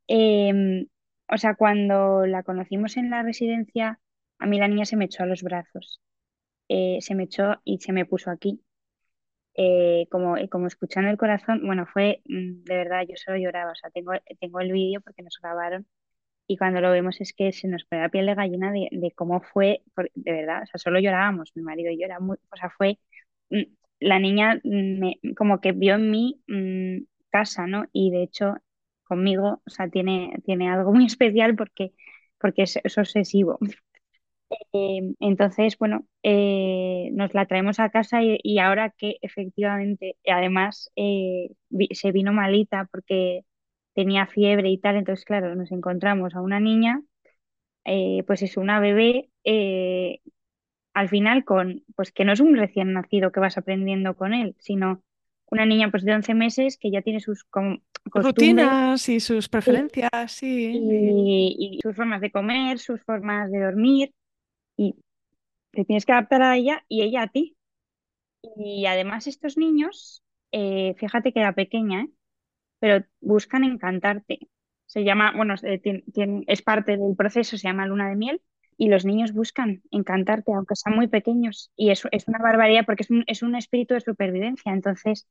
[0.08, 0.88] Em,
[1.30, 4.00] o sea, cuando la conocimos en la residencia,
[4.38, 6.00] a mí la niña se me echó a los brazos.
[6.68, 8.62] Eh, se me echó y se me puso aquí.
[9.54, 13.72] Eh, como, eh, como escuchando el corazón, bueno, fue mm, de verdad, yo solo lloraba.
[13.72, 15.86] O sea, tengo, tengo el vídeo porque nos grabaron
[16.48, 19.40] y cuando lo vemos es que se nos pone la piel de gallina de, cómo
[19.42, 19.82] fue,
[20.14, 22.98] de verdad, o sea, solo llorábamos, mi marido y yo, era muy, o sea, fue,
[23.50, 23.62] mm,
[24.00, 26.42] la niña mm, me- como que vio en mí
[27.30, 27.86] casa, ¿no?
[27.92, 28.54] Y de hecho,
[29.08, 31.92] conmigo, o sea, tiene, tiene algo muy especial porque,
[32.40, 33.58] porque es, es obsesivo.
[34.72, 41.50] Eh, entonces, bueno, eh, nos la traemos a casa y, ahora que efectivamente, además, eh,
[41.92, 43.44] se vino malita porque
[43.94, 47.02] tenía fiebre y tal, entonces, claro, nos encontramos a una niña,
[48.26, 49.30] pues es una bebé,
[50.94, 54.54] al final con, pues que no es un recién nacido que vas aprendiendo con él,
[54.58, 55.02] sino
[55.50, 57.46] una niña pues de 11 meses que ya tiene sus
[58.14, 60.78] Rutinas y sus preferencias, sí.
[61.76, 64.12] y- sus formas de comer, sus formas de dormir.
[64.76, 64.94] Y
[65.72, 67.56] te tienes que adaptar a ella y ella a ti.
[68.56, 72.10] Y además estos niños, eh, fíjate que era pequeña, ¿eh?
[72.80, 74.48] Pero buscan encantarte.
[74.86, 78.42] Se llama, bueno, eh, tien- tien- es parte del proceso, se llama luna de miel,
[78.78, 81.72] y los niños buscan encantarte, aunque sean muy pequeños.
[81.76, 84.72] Y eso es una barbaridad porque es un, es un espíritu de supervivencia.
[84.72, 85.28] Entonces,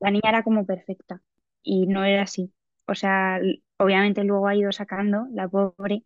[0.00, 1.22] la niña era como perfecta
[1.62, 2.52] y no era así.
[2.88, 3.40] O sea,
[3.78, 6.04] obviamente luego ha ido sacando, la pobre,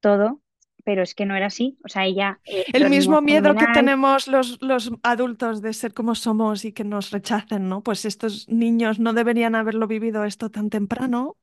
[0.00, 0.40] todo,
[0.84, 1.78] pero es que no era así.
[1.84, 6.14] O sea, ella eh, El mismo miedo que tenemos los, los adultos de ser como
[6.14, 7.82] somos y que nos rechacen, ¿no?
[7.82, 11.36] Pues estos niños no deberían haberlo vivido esto tan temprano.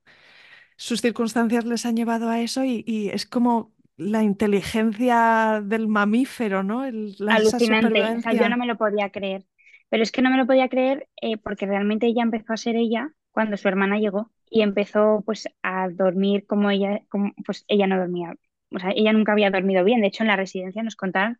[0.76, 6.62] Sus circunstancias les han llevado a eso y, y es como la inteligencia del mamífero,
[6.64, 6.84] ¿no?
[6.86, 8.14] El- la, alucinante.
[8.16, 9.44] O sea, yo no me lo podía creer.
[9.90, 12.76] Pero es que no me lo podía creer eh, porque realmente ella empezó a ser
[12.76, 17.86] ella cuando su hermana llegó y empezó pues a dormir como ella, como, pues ella
[17.86, 18.34] no dormía.
[18.74, 20.00] O sea, ella nunca había dormido bien.
[20.00, 21.38] De hecho, en la residencia nos contaron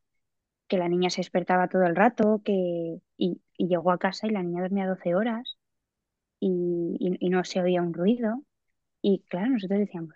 [0.68, 4.30] que la niña se despertaba todo el rato, que y, y llegó a casa y
[4.30, 5.58] la niña dormía 12 horas
[6.40, 8.42] y, y, y no se oía un ruido.
[9.02, 10.14] Y claro, nosotros decíamos,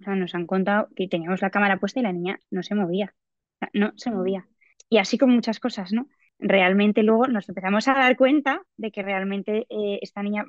[0.00, 2.74] o sea, nos han contado que teníamos la cámara puesta y la niña no se
[2.74, 3.14] movía.
[3.56, 4.48] O sea, no se movía.
[4.88, 6.08] Y así con muchas cosas, ¿no?
[6.38, 10.44] Realmente luego nos empezamos a dar cuenta de que realmente eh, esta niña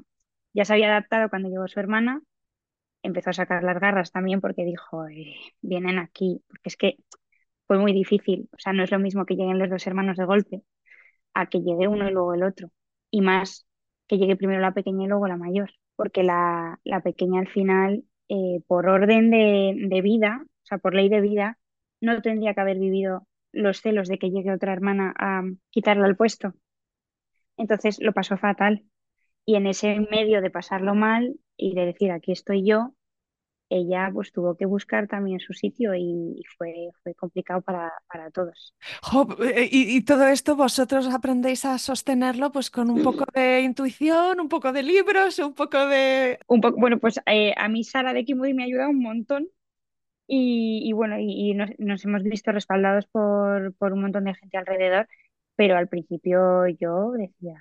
[0.53, 2.21] ya se había adaptado cuando llegó su hermana,
[3.03, 6.97] empezó a sacar las garras también porque dijo, eh, vienen aquí, porque es que
[7.67, 8.49] fue muy difícil.
[8.53, 10.63] O sea, no es lo mismo que lleguen los dos hermanos de golpe
[11.33, 12.71] a que llegue uno y luego el otro.
[13.11, 13.65] Y más
[14.07, 18.03] que llegue primero la pequeña y luego la mayor, porque la, la pequeña al final,
[18.33, 21.57] eh, por orden de, de vida, o sea, por ley de vida,
[21.99, 26.15] no tendría que haber vivido los celos de que llegue otra hermana a quitarle el
[26.15, 26.53] puesto.
[27.57, 28.85] Entonces lo pasó fatal.
[29.45, 32.93] Y en ese medio de pasarlo mal y de decir, aquí estoy yo,
[33.71, 38.75] ella pues tuvo que buscar también su sitio y, fue, fue complicado para, para todos.
[39.01, 43.61] Jo, eh, y, y todo esto vosotros aprendéis a sostenerlo pues con un poco de
[43.61, 46.39] intuición, un poco de libros, un poco de...
[46.47, 49.47] Un poco, bueno, pues eh, a mí Sara de Kimudi me ha ayudado un montón
[50.27, 54.35] y, y bueno, y, y nos, nos hemos visto respaldados por, por un montón de
[54.35, 55.07] gente alrededor,
[55.55, 57.55] pero al principio yo decía,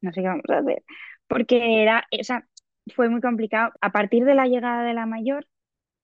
[0.00, 0.82] no sé qué vamos a hacer,
[1.26, 2.46] porque era, o sea,
[2.94, 3.72] fue muy complicado.
[3.80, 5.46] A partir de la llegada de la mayor,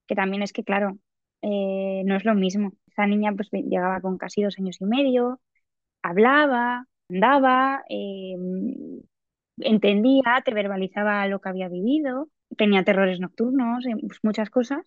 [0.08, 0.98] que también es que, claro,
[1.42, 2.72] eh, no es lo mismo.
[2.88, 5.40] Esa niña pues llegaba con casi dos años y medio,
[6.02, 8.36] hablaba, andaba, eh,
[9.58, 14.80] entendía, te verbalizaba lo que había vivido, tenía terrores nocturnos, eh, pues, muchas cosas.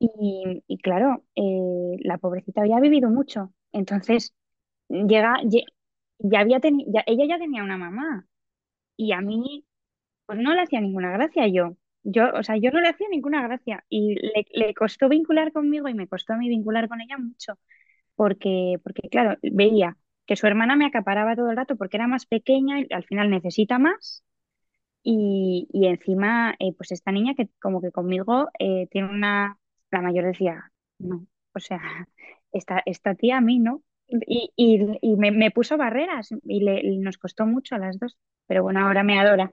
[0.00, 3.52] Y, y claro, eh, la pobrecita había vivido mucho.
[3.72, 4.34] Entonces,
[4.88, 5.66] llega, ye-
[6.20, 8.26] ya había ya- ella ya tenía una mamá.
[8.96, 9.66] Y a mí,
[10.26, 11.76] pues no le hacía ninguna gracia yo.
[12.04, 13.84] Yo, o sea, yo no le hacía ninguna gracia.
[13.88, 17.58] Y le, le costó vincular conmigo y me costó a mí vincular con ella mucho.
[18.16, 22.26] Porque, porque, claro, veía que su hermana me acaparaba todo el rato porque era más
[22.26, 24.24] pequeña y al final necesita más.
[25.04, 29.58] Y, y encima, eh, pues esta niña que como que conmigo eh, tiene una,
[29.90, 31.80] la mayor decía, no, o sea,
[32.52, 33.82] esta, esta tía a mí no.
[34.08, 38.18] Y, y, y me, me puso barreras y, le, nos costó mucho a las dos,
[38.46, 39.52] pero bueno, ahora me adora.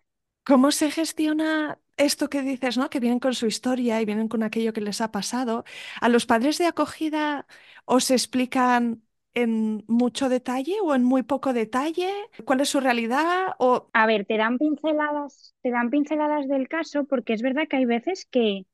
[0.50, 2.90] ¿Cómo se gestiona esto que dices, ¿no?
[2.90, 5.64] Que vienen con su historia y vienen con aquello que les ha pasado.
[6.02, 7.46] ¿A los padres de acogida
[7.86, 9.04] os explican
[9.36, 12.10] en mucho detalle o en muy poco detalle
[12.46, 13.50] cuál es su realidad?
[13.94, 17.86] A ver, te dan pinceladas, te dan pinceladas del caso porque es verdad que hay
[17.86, 18.66] veces que,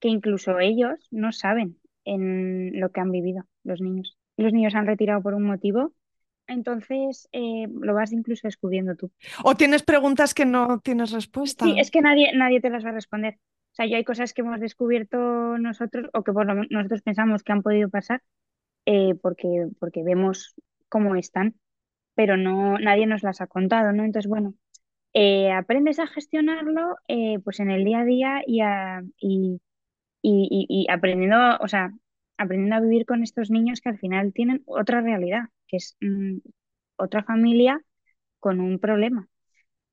[0.00, 4.18] que incluso ellos no saben en lo que han vivido los niños.
[4.36, 5.92] Los niños han retirado por un motivo,
[6.50, 9.10] entonces eh, lo vas incluso descubriendo tú.
[9.44, 11.66] ¿O tienes preguntas que no tienes Sí, respuesta?
[11.78, 13.34] es que nadie, nadie te las va a responder.
[13.72, 15.18] O sea, yo hay cosas que hemos descubierto
[15.58, 18.22] nosotros o que por lo menos nosotros pensamos que han podido pasar
[18.86, 20.54] eh, porque, porque vemos
[20.88, 21.56] cómo están,
[22.14, 24.04] pero no, nadie nos las ha contado, ¿no?
[24.04, 24.54] Entonces, bueno,
[25.14, 29.60] eh, aprendes a gestionarlo eh, pues en el día a día y, a- y,
[30.22, 31.92] y, y- y aprendiendo, o sea,
[32.38, 36.38] aprendiendo a vivir con estos niños que al final tienen otra realidad, que es mm,
[36.96, 37.80] otra familia
[38.40, 39.28] con un problema.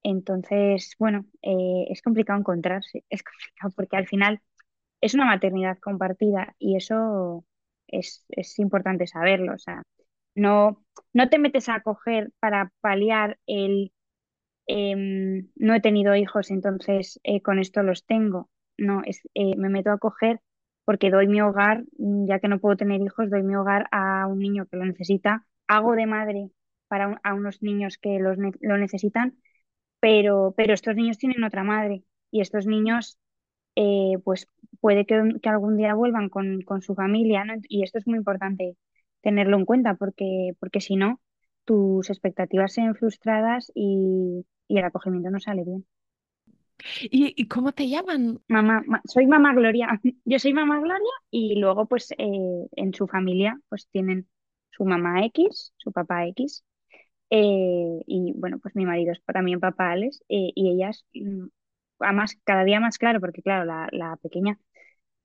[0.04, 4.42] Entonces, bueno, eh, es complicado encontrarse, es complicado porque al final
[5.02, 7.46] es una maternidad compartida y eso
[7.88, 9.54] es, es importante saberlo.
[9.56, 9.84] O sea,
[10.36, 13.94] no, no te metes a coger para paliar el
[14.68, 18.50] em, no he tenido hijos, entonces eh, con esto los tengo.
[18.78, 20.42] No, es, eh, me meto a coger
[20.86, 24.40] porque doy mi hogar, ya que no puedo tener hijos, doy mi hogar a un
[24.40, 25.46] niño que lo necesita.
[25.68, 26.52] Hago de madre
[26.88, 29.38] para un- a unos niños que los ne- lo necesitan
[30.00, 33.20] pero, pero estos niños tienen otra madre y estos niños
[33.76, 34.48] eh, pues
[34.82, 37.56] puede que, que algún día vuelvan con, con su familia, ¿no?
[37.70, 38.78] Y esto es muy importante
[39.22, 41.22] tenerlo en cuenta porque, porque si no,
[41.66, 45.86] tus expectativas se ven frustradas y, y el acogimiento no sale bien.
[47.02, 48.42] ¿Y, y cómo te llaman?
[48.50, 53.08] Mamá, ma- soy mamá Gloria, yo soy mamá Gloria y luego pues eh, en su
[53.08, 54.28] familia pues tienen
[54.72, 56.64] su mamá X, su papá X
[57.32, 61.48] Eh, y bueno, pues mi marido es también papá Alex, eh, y ellas, mm,
[62.00, 64.60] además, cada día más claro, porque claro, la, la pequeña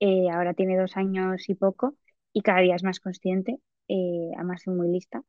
[0.01, 1.97] eh, ahora tiene dos años y poco,
[2.33, 5.23] y cada día es más consciente, eh, además es muy lista,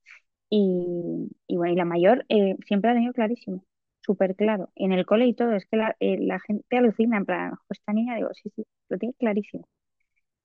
[0.50, 2.26] y, y bueno, y la mayor
[2.68, 3.66] siempre ha tenido clarísimo,
[4.02, 7.52] súper claro, en el cole y todo, es que la, la gente alucina, en plan,
[7.56, 9.68] "Jo, esta niña, digo, sí, sí, lo tiene clarísimo.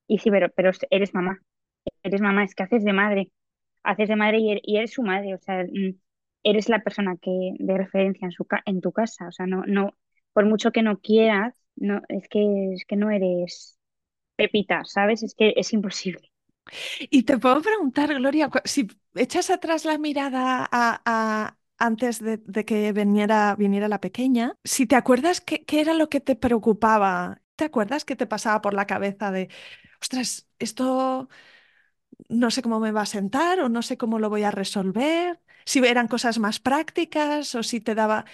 [0.06, 1.40] Y sí, pero, pero eres mamá,
[2.02, 3.32] eres mamá, es que haces de madre,
[3.90, 5.94] haces de madre y er- y eres su madre, o sea, mm,
[6.44, 9.92] eres la persona que de referencia en su en tu casa, o sea, no, no,
[10.32, 13.78] por mucho que no quieras, no, es que que no eres
[14.36, 15.22] Pepita, ¿sabes?
[15.24, 16.30] Es que es imposible.
[17.10, 23.54] Y te puedo preguntar, Gloria, si echas atrás la mirada a, antes de, que viniera,
[23.56, 28.04] viniera la pequeña, si te acuerdas qué, qué era lo que te preocupaba, ¿te acuerdas
[28.04, 29.48] qué te pasaba por la cabeza de,
[30.00, 31.28] ostras, esto
[32.28, 35.40] no sé cómo me va a sentar o no sé cómo lo voy a resolver?
[35.64, 38.24] Si eran cosas más prácticas o si te daba...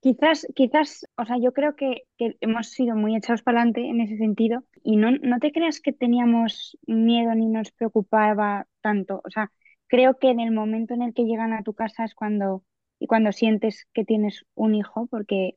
[0.00, 4.00] Quizás, quizás, o sea, yo creo que, que hemos sido muy echados para adelante en
[4.00, 9.20] ese sentido y no, no te creas que teníamos miedo ni nos preocupaba tanto.
[9.24, 9.50] O sea,
[9.88, 12.62] creo que en el momento en el que llegan a tu casa es cuando,
[13.00, 15.56] y cuando sientes que tienes un hijo, porque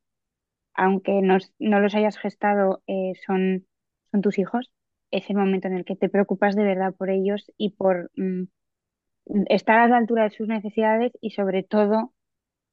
[0.74, 3.68] aunque nos- no los hayas gestado, eh, son,
[4.12, 4.72] son tus hijos,
[5.12, 8.44] es el momento en el que te preocupas de verdad por ellos y por mm,
[9.50, 12.14] estar a la altura de sus necesidades y sobre todo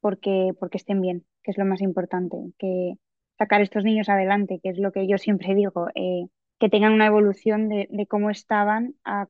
[0.00, 2.94] porque, porque estén bien, que es lo más importante, que
[3.36, 6.26] sacar estos niños adelante, que es lo que yo siempre digo, eh,
[6.58, 9.28] que tengan una evolución de, cómo estaban a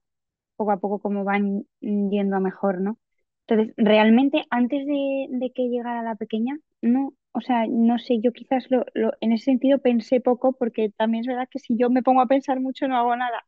[0.57, 2.99] poco a poco cómo van yendo a mejor, ¿no?
[3.47, 8.67] Entonces, realmente antes de que llegara la pequeña, no, o sea, no sé, yo quizás
[8.71, 12.03] lo, lo- en ese sentido pensé poco porque también es verdad que si yo me
[12.03, 13.47] pongo a pensar mucho no hago nada.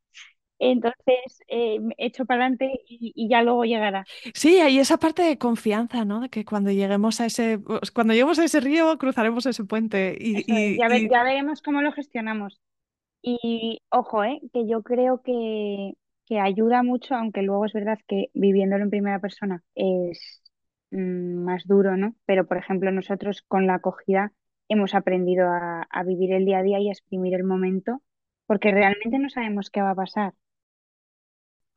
[0.61, 4.09] Entonces, eh, echo para adelante y, y ya luego llegará.
[4.34, 6.20] Sí, hay esa parte de confianza, ¿no?
[6.20, 10.16] De que cuando lleguemos a ese, pues, cuando lleguemos a ese río, cruzaremos ese puente
[10.20, 12.61] y, y- ya, ve- y ya veremos cómo lo gestionamos.
[13.22, 14.41] Y ojo, ¿eh?
[14.55, 15.95] que yo creo que,
[16.26, 20.39] que ayuda mucho, aunque luego es verdad que viviéndolo en primera persona es
[20.91, 22.14] mm, más duro, ¿no?
[22.26, 24.32] Pero, por ejemplo, nosotros con la acogida
[24.68, 28.03] hemos aprendido a, a vivir el día a día y a exprimir el momento,
[28.47, 30.34] porque realmente no sabemos qué va a pasar.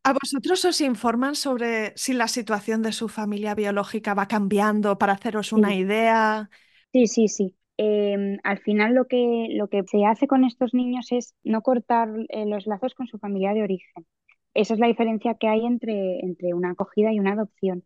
[0.09, 5.13] ¿A vosotros os informan sobre si la situación de su familia biológica va cambiando para
[5.13, 6.49] haceros una Sí, idea?
[6.91, 7.55] sí, sí, sí.
[7.77, 12.09] Em, al final lo que, lo que se hace con estos niños es no cortar
[12.29, 14.05] eh, los lazos con su familia de origen.
[14.53, 17.83] Esa es la diferencia que hay entre, entre una acogida y una adopción.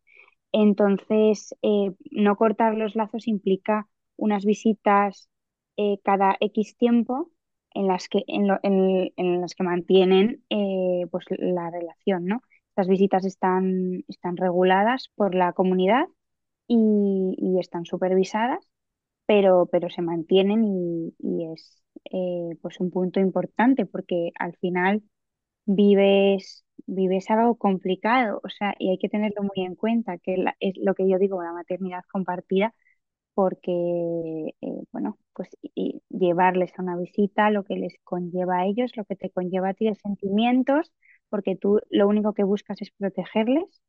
[0.52, 3.88] Entonces, eh, no cortar los lazos implica
[4.18, 5.30] unas visitas
[5.78, 7.32] eh, cada X tiempo
[7.74, 12.42] en las que, en lo- en- en las que mantienen eh, pues, la relación, ¿no?
[12.70, 16.06] Estas visitas están, están reguladas por la comunidad
[16.68, 18.68] y, y están supervisadas,
[19.28, 21.84] pero, pero se mantienen y, y es
[22.62, 25.04] pues un punto importante porque al final
[25.68, 30.58] vives, vives algo complicado, o sea, y hay que tenerlo muy en cuenta, que la-
[30.62, 32.76] es lo que yo digo, la maternidad compartida,
[33.36, 33.72] porque,
[34.62, 39.06] eh, bueno, pues y llevarles a una visita, lo que les conlleva a ellos, lo
[39.06, 40.94] que te conlleva a ti de sentimientos,
[41.30, 43.82] porque tú lo único que buscas es protegerles,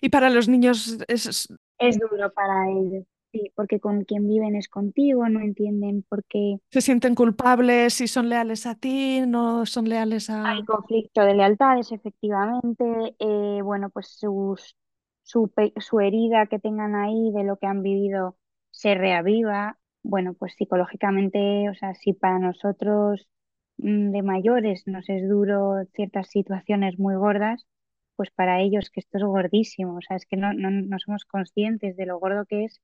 [0.00, 1.48] Y para los niños es-
[1.78, 3.04] es duro para ellos,
[3.38, 8.08] sí, porque con quien viven es contigo, no entienden por qué se sienten culpables si
[8.08, 10.64] son leales a ti, no son leales Hay a...
[10.64, 12.84] conflicto de lealtades, efectivamente.
[13.18, 14.76] eh, bueno, pues sus,
[15.22, 18.36] su, su herida que tengan ahí de lo que han vivido
[18.70, 19.78] se reaviva.
[20.02, 23.28] Bueno, pues psicológicamente, o sea, si para nosotros
[23.78, 27.66] mm, de mayores nos es duro ciertas situaciones muy gordas,
[28.16, 29.96] pues para ellos que esto es gordísimo.
[29.98, 32.80] O sea, es que no, no, no somos conscientes de lo gordo que es.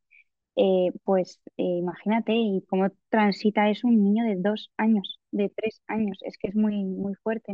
[0.57, 5.82] Eh, pues eh, imagínate y cómo transita eso un niño de dos años, de tres
[5.88, 6.18] años.
[6.22, 7.52] Es que es muy, muy fuerte.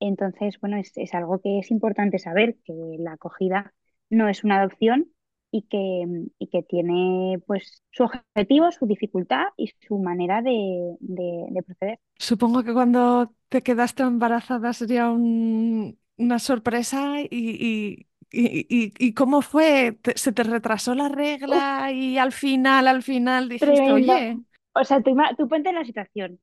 [0.00, 3.74] Entonces, bueno, es, es algo que es importante saber, que la acogida
[4.10, 5.10] no es una adopción
[5.52, 6.04] y que,
[6.38, 11.98] y que tiene pues su objetivo, su dificultad y su manera de, de- de proceder.
[12.18, 19.42] Supongo que cuando te quedaste embarazada sería un- una sorpresa y, y- y- y ¿cómo
[19.42, 19.92] fue?
[20.02, 21.08] ¿Te- ¿Se te retrasó la
[21.50, 23.92] Uf, regla y al final, al final dijiste, tremendo.
[23.92, 24.40] oye,
[24.74, 26.40] O sea, tú, tú ponte en la situación.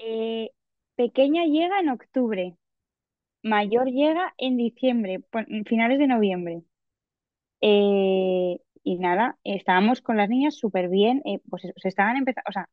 [0.00, 0.50] Eh,
[0.96, 2.56] pequeña llega en octubre,
[3.42, 5.22] mayor llega en diciembre,
[5.66, 6.62] finales de noviembre.
[7.60, 12.52] Eh, y nada, estábamos con las niñas súper bien, eh, pues se estaban empezando, o
[12.52, 12.68] sea,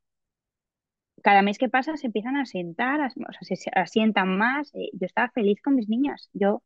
[1.23, 4.71] cada mes que pasa se empiezan a sentar, a- o sea, se, asientan más.
[4.73, 6.29] yo estaba feliz con mis niñas.
[6.33, 6.61] Yo,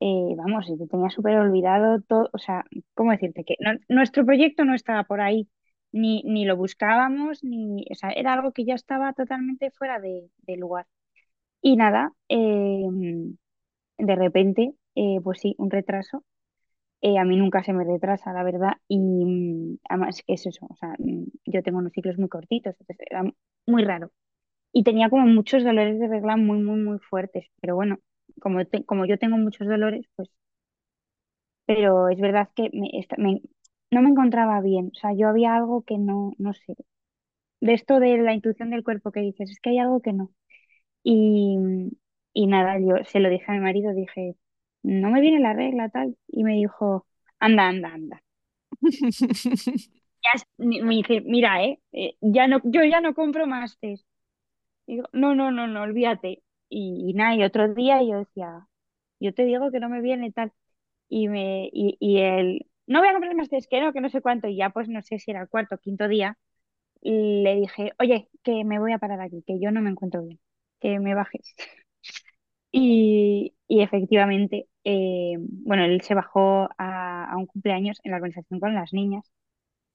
[0.00, 3.44] eh, vamos, yo tenía súper olvidado todo, o sea, ¿cómo decirte?
[3.44, 5.48] Que no- nuestro proyecto no estaba por ahí,
[5.92, 10.30] ni, ni lo buscábamos, ni, o sea, era algo que ya estaba totalmente fuera de,
[10.38, 10.86] de lugar.
[11.62, 12.82] Y nada, eh,
[13.98, 16.24] de repente, eh, pues sí, un retraso.
[17.02, 20.76] Eh, a mí nunca se me retrasa, la verdad, y mm, además es eso, o
[20.76, 23.24] sea, mm, yo tengo unos ciclos muy cortitos, entonces era
[23.66, 24.12] muy raro.
[24.72, 27.46] Y tenía como muchos dolores de regla muy, muy, muy fuertes.
[27.60, 27.98] Pero bueno,
[28.40, 30.30] como, te- como yo tengo muchos dolores, pues,
[31.66, 33.42] pero es verdad que me, esta- me-
[33.90, 34.90] no me encontraba bien.
[34.94, 36.76] O sea, yo había algo que no, no sé.
[37.60, 40.32] De esto de la intuición del cuerpo que dices, es que hay algo que no.
[41.04, 41.58] Y,
[42.34, 44.36] y nada, yo se lo dije a mi marido, dije,
[44.82, 46.16] no me viene la regla, tal.
[46.28, 47.06] Y me dijo,
[47.40, 48.22] anda, anda, anda.
[50.22, 54.06] Ya me dice, mira, eh, eh, ya no, yo ya no compro más test.
[54.86, 56.42] Y digo, no, no, no, no, olvídate.
[56.70, 58.68] Y, nada, y otro día yo decía,
[59.20, 60.52] yo te digo que no me viene tal.
[61.08, 64.10] Y me, y, y él, no voy a comprar más test, que no, que no
[64.10, 64.48] sé cuánto.
[64.48, 66.38] Y ya pues no sé si era el cuarto o quinto día,
[67.02, 70.40] le dije, oye, que me voy a parar aquí, que yo no me encuentro bien,
[70.80, 71.54] que me bajes.
[72.72, 78.60] Y, y efectivamente, eh, bueno, él se bajó a, a un cumpleaños en la organización
[78.60, 79.30] con las niñas.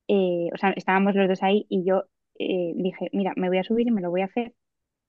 [0.07, 2.05] Eh, o sea, estábamos los dos ahí y yo
[2.39, 4.53] eh, dije, mira, me voy a subir y me lo voy a hacer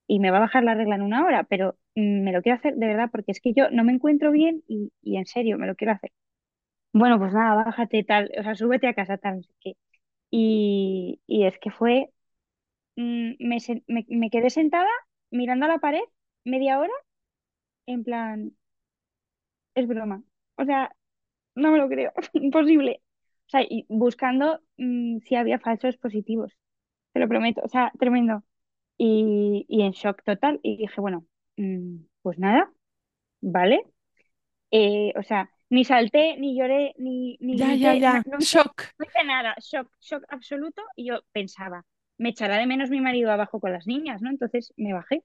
[0.07, 2.59] y me va a bajar la regla en una hora, pero mm, me lo quiero
[2.59, 5.59] hacer de verdad porque es que yo no me encuentro bien y, y en serio
[5.59, 6.13] me lo quiero hacer.
[6.93, 9.73] Bueno, pues nada, bájate tal, o sea, súbete a casa tal, no sé qué.
[10.31, 12.11] Y, y es que fue,
[12.97, 14.89] mm, me, me, me quedé sentada
[15.31, 16.03] mirando a la pared
[16.45, 16.93] media hora
[17.87, 18.53] en plan,
[19.75, 20.23] es broma.
[20.57, 20.95] O sea,
[21.57, 23.03] no me lo creo, imposible.
[23.49, 26.53] O sea, y buscando mm, si había falsos positivos,
[27.13, 28.45] te lo prometo, o sea, tremendo.
[28.99, 31.27] Y, y en shock total y dije, bueno,
[31.57, 32.73] mm, pues nada,
[33.41, 33.83] ¿vale?
[34.71, 38.83] Eh, o sea, ni salté, ni lloré, ni, ni ya, ya, grité, ya, no shock.
[38.99, 40.83] no hice nada, shock, shock absoluto.
[40.97, 41.85] Y yo pensaba,
[42.19, 44.31] me echará de menos mi marido abajo con las niñas, ¿no?
[44.31, 45.25] Entonces me bajé.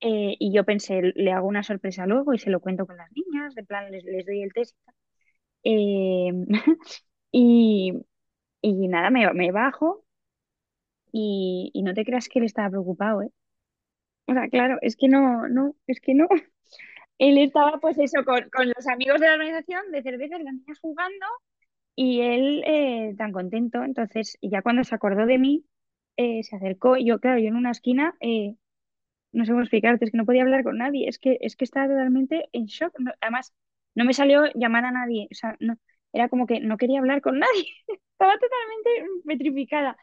[0.00, 3.10] Eh, y yo pensé, le hago una sorpresa luego y se lo cuento con las
[3.12, 4.76] niñas, de plan, les, les doy el test.
[5.64, 6.32] Eh,
[7.32, 7.92] y,
[8.62, 10.01] y nada, me, me bajo
[11.12, 13.30] y, y no te creas que él estaba preocupado, ¿eh?
[14.26, 16.28] O sea, claro, es que no, no, es que no.
[17.18, 21.26] Él estaba, pues eso, con, con los amigos de la organización de cervezas, niñas jugando,
[21.96, 23.82] y él eh, tan contento.
[23.84, 25.66] Entonces, ya cuando se acordó de mí,
[26.18, 28.56] eh, se acercó, y yo, claro, yo en una esquina, eh,
[29.32, 31.64] no sé cómo explicarte, es que no podía hablar con nadie, es que, es que
[31.64, 32.94] estaba totalmente en shock.
[32.98, 33.54] No- además,
[33.94, 35.76] no me salió llamar a nadie, o sea, no,
[36.12, 37.66] era como que no quería hablar con nadie,
[38.12, 38.90] estaba totalmente
[39.26, 39.96] petrificada.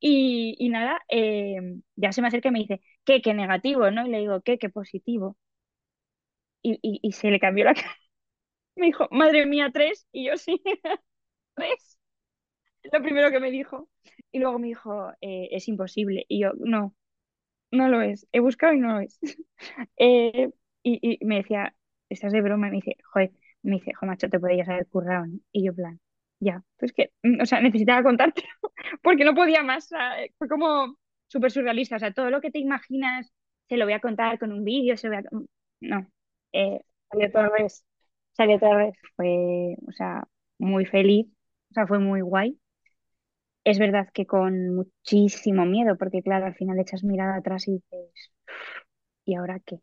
[0.00, 1.56] Y, y nada, eh,
[1.96, 3.22] ya se me acerca y me dice, ¿qué?
[3.22, 3.90] ¿Qué negativo?
[3.90, 4.06] ¿no?
[4.06, 4.58] Y le digo, ¿qué?
[4.58, 5.36] ¿Qué positivo?
[6.62, 7.96] Y, y, y se le cambió la cara.
[8.76, 10.06] Me dijo, madre mía, tres.
[10.12, 10.62] Y yo, sí,
[11.56, 11.98] tres.
[12.82, 13.88] Es lo primero que me dijo.
[14.32, 16.24] Y luego me dijo, "Eh, es imposible.
[16.28, 16.94] Y yo, no,
[17.72, 18.26] no lo es.
[18.32, 19.20] He buscado y no lo es.
[19.98, 20.50] Eh,
[20.84, 21.76] y, y me decía,
[22.10, 22.68] estás de broma.
[22.68, 23.32] Y me dice, joder,
[23.62, 25.26] me dice, jo, macho, te podrías haber currado.
[25.52, 26.00] Y yo, plan,
[26.40, 28.42] ya, pues que, mm, o sea, necesitaba contarte
[29.02, 29.86] porque no podía más.
[29.86, 30.96] o sea, fue como
[31.28, 31.96] súper surrealista.
[31.96, 33.32] O sea, todo lo que te imaginas
[33.68, 35.30] se lo voy a contar con un vídeo, se lo voy a...
[35.80, 36.06] No,
[36.52, 37.84] eh, salió todo revés.
[38.32, 38.96] Salió todo revés.
[39.16, 40.24] Fue, o sea,
[40.58, 41.26] muy feliz.
[41.70, 42.58] O sea, fue muy guay.
[43.64, 48.32] Es verdad que con muchísimo miedo, porque claro, al final echas mirada atrás y dices,
[49.24, 49.80] ¿y ahora qué?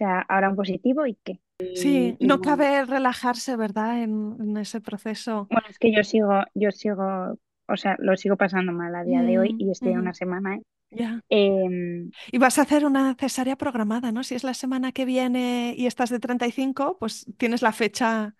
[0.00, 1.40] O sea, ahora un positivo y qué.
[1.74, 4.02] Sí, Y, no cabe relajarse, ¿verdad?
[4.02, 5.50] En, en ese proceso.
[5.50, 9.22] Bueno, es que yo sigo, yo sigo, o sea, lo sigo pasando mal a día
[9.22, 10.62] de hoy Mm, y estoy ujú, una semana, ¿eh?
[10.90, 11.22] ya.
[11.30, 14.22] Em, Y vas a hacer una cesárea programada, ¿no?
[14.24, 18.34] Si es la semana que viene y estás de 35, pues tienes la fecha.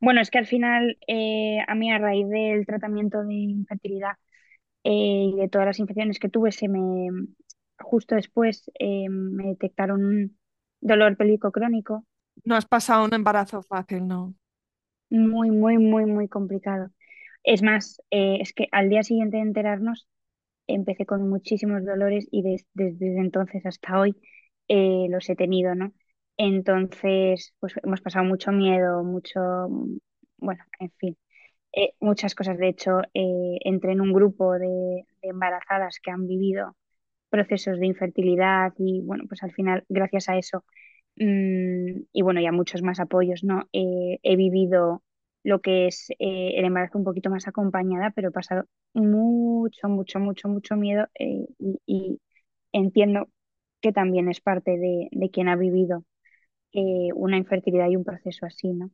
[0.00, 4.12] bueno, es que al final, eh, a mí a raíz del tratamiento de infertilidad
[4.84, 7.08] eh, y de todas las infecciones que tuve, se me,
[7.80, 10.38] justo después me detectaron
[10.90, 12.04] dolor pélvico crónico
[12.48, 14.34] No has pasado un embarazo fácil, ¿no?
[15.10, 16.90] muy, muy, muy, muy complicado.
[17.42, 20.08] Es más, eh, es que al día siguiente de enterarnos,
[20.68, 24.16] empecé con muchísimos dolores y des- desde entonces hasta hoy
[24.68, 25.94] eh, los he tenido, ¿no?
[26.38, 29.40] Entonces, pues hemos pasado mucho miedo, mucho,
[30.38, 31.18] bueno, en fin,
[31.74, 32.58] eh, muchas cosas.
[32.58, 34.68] De hecho, entré en un grupo de,
[35.22, 36.76] de embarazadas que han vivido
[37.34, 40.64] procesos de infertilidad y bueno, pues al final, gracias a eso,
[41.16, 43.68] mm, y bueno, y a muchos más apoyos, ¿no?
[43.72, 45.02] Eh, he vivido
[45.42, 50.20] lo que es eh, el embarazo un poquito más acompañada, pero he pasado mucho, mucho,
[50.20, 51.46] mucho, mucho miedo eh,
[51.86, 52.20] y,
[52.72, 53.28] entiendo
[53.80, 56.04] que también es parte de, de quien ha vivido
[57.14, 58.90] una infertilidad y un proceso así, ¿no?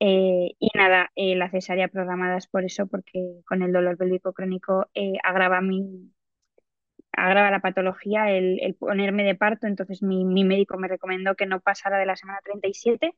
[0.00, 4.86] Y nada, eh, la cesárea programada es por eso, porque con el dolor pélvico crónico
[5.24, 6.12] agrava mi,
[7.12, 11.46] agrava la patología el, el ponerme de parto, entonces mi, mi médico me recomendó que
[11.46, 13.12] no pasara de la semana 37.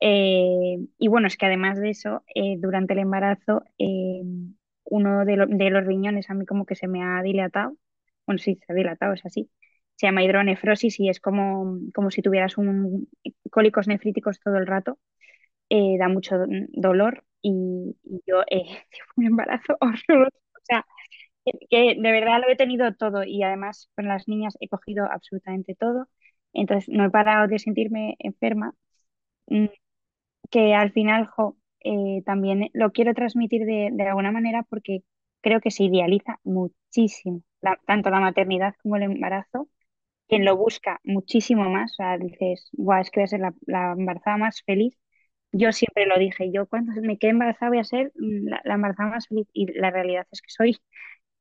[0.00, 4.22] Eh, y bueno, es que además de eso, eh, durante el embarazo, eh,
[4.84, 7.76] uno de, lo- de los riñones a mí como que se me ha dilatado.
[8.26, 9.50] Bueno, sí, se ha dilatado, es así.
[9.96, 13.08] Se llama hidronefrosis y es como, como si tuvieras un
[13.50, 14.98] cólicos nefríticos todo el rato.
[15.70, 18.64] Eh, da mucho do- dolor y, y yo eh,
[19.16, 20.36] un embarazo horroroso.
[20.54, 20.86] O sea,
[21.70, 25.74] que de verdad lo he tenido todo y además con las niñas he cogido absolutamente
[25.74, 26.08] todo.
[26.52, 28.74] Entonces no he parado de sentirme enferma,
[29.48, 29.66] mm,
[30.50, 35.02] que al final jo, eh, también lo quiero transmitir de, de alguna manera porque
[35.40, 39.68] creo que se idealiza muchísimo, la- tanto la maternidad como el embarazo.
[40.28, 43.54] Quien lo busca muchísimo más, o sea, dices, guau, es que voy a ser la,
[43.66, 44.98] la embarazada más feliz.
[45.52, 48.74] Yo siempre lo dije, yo cuando me quede embarazada voy a ser mm, la, la
[48.74, 50.76] embarazada más feliz y la realidad es que soy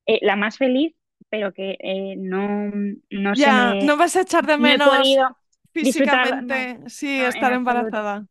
[0.07, 0.95] eh, la más feliz,
[1.29, 2.71] pero que eh, no,
[3.09, 7.51] no se Ya, me, no vas a echar de menos no, físicamente, sí, no, estar
[7.53, 8.27] embarazada.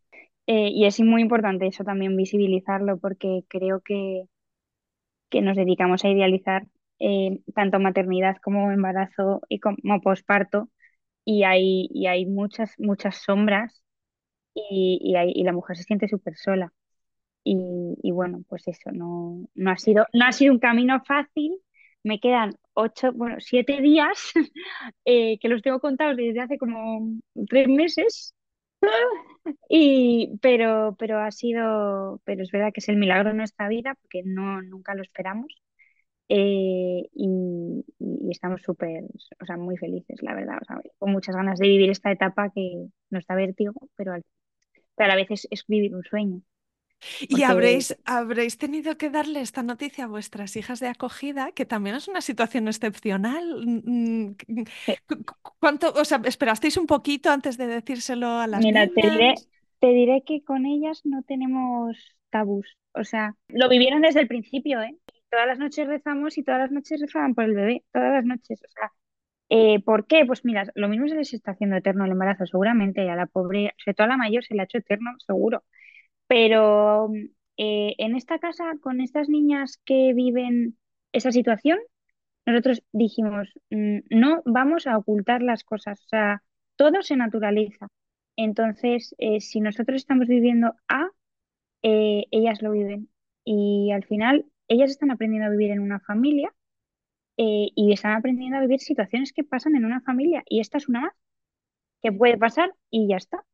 [0.47, 4.25] Eh, y es muy importante eso también visibilizarlo porque creo que,
[5.31, 6.67] que nos dedicamos a idealizar
[6.99, 10.69] eh, tanto maternidad como embarazo y como posparto
[11.25, 13.83] y hay, y hay muchas, muchas sombras
[14.55, 16.73] y, y, hay- y la mujer se siente súper sola.
[17.45, 21.59] Y, y bueno, pues eso, no, no ha sido, no ha sido un camino fácil.
[22.05, 24.33] Me quedan ocho, bueno, siete días
[25.05, 27.09] eh, que los tengo contados desde hace como
[27.49, 28.35] tres meses.
[29.69, 33.95] Y, pero, pero ha sido, pero es verdad que es el milagro de nuestra vida
[34.01, 35.47] porque no, nunca lo esperamos.
[36.29, 39.05] Eh, y, y estamos súper,
[39.43, 40.59] o sea, muy felices, la verdad.
[40.63, 44.25] O sea, con muchas ganas de vivir esta etapa que nos da vértigo, pero, al-
[44.97, 46.43] pero a la vez es, es vivir un sueño.
[47.29, 51.97] Y habréis, habréis tenido que darle esta noticia a vuestras hijas de acogida, que también
[51.97, 53.65] es una situación excepcional.
[53.67, 54.65] Mm, mm,
[55.59, 59.35] ¿Cuánto, o sea, esperasteis un poquito antes de decírselo a las Mira, te diré,
[59.81, 61.97] te diré que con ellas no tenemos
[62.31, 62.77] tabús.
[62.93, 64.97] O sea, lo vivieron desde el principio, ¿eh?
[65.31, 68.61] Todas las noches rezamos y todas las noches rezaban por el bebé, todas las noches.
[68.63, 68.93] O sea,
[69.49, 70.25] eh, ¿por qué?
[70.25, 73.09] Pues mira, lo mismo se les está haciendo eterno el embarazo, seguramente.
[73.11, 75.65] A la pobre, sobre todo a la mayor, se le ha hecho eterno, seguro.
[76.27, 77.11] Pero
[77.57, 80.79] eh, en esta casa, con estas niñas que viven
[81.13, 81.79] esa situación,
[82.47, 86.43] nosotros dijimos, mm, no vamos a ocultar las cosas, o sea,
[86.77, 87.89] todo se naturaliza.
[88.37, 91.11] Entonces, eh, si nosotros estamos viviendo A,
[91.83, 93.11] eh, ellas lo viven.
[93.45, 96.53] Y al final, ellas están aprendiendo a vivir en una familia
[97.37, 100.45] y están aprendiendo a vivir situaciones que pasan en una familia.
[100.49, 101.13] Y esta es una más
[102.03, 103.45] que puede pasar y ya está.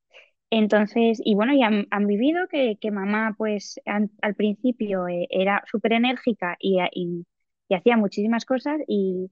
[0.50, 6.56] Entonces, y bueno, ya han, vivido que, mamá, pues al principio eh, era súper enérgica
[6.58, 7.26] y, y,
[7.74, 9.30] hacía muchísimas cosas y,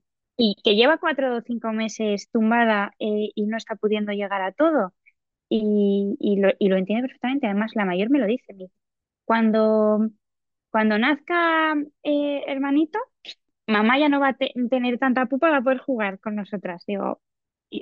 [0.63, 4.93] que lleva cuatro o cinco meses tumbada eh, y no está pudiendo llegar a todo.
[5.49, 7.47] Y, lo, y, lo, entiende perfectamente.
[7.47, 8.53] Además, la mayor me lo dice.
[9.25, 10.09] Cuando,
[10.71, 12.99] cuando nazca eh, hermanito,
[13.67, 14.37] mamá ya no va a
[14.69, 16.83] tener tanta pupa para poder jugar con nosotras.
[16.87, 17.21] Digo,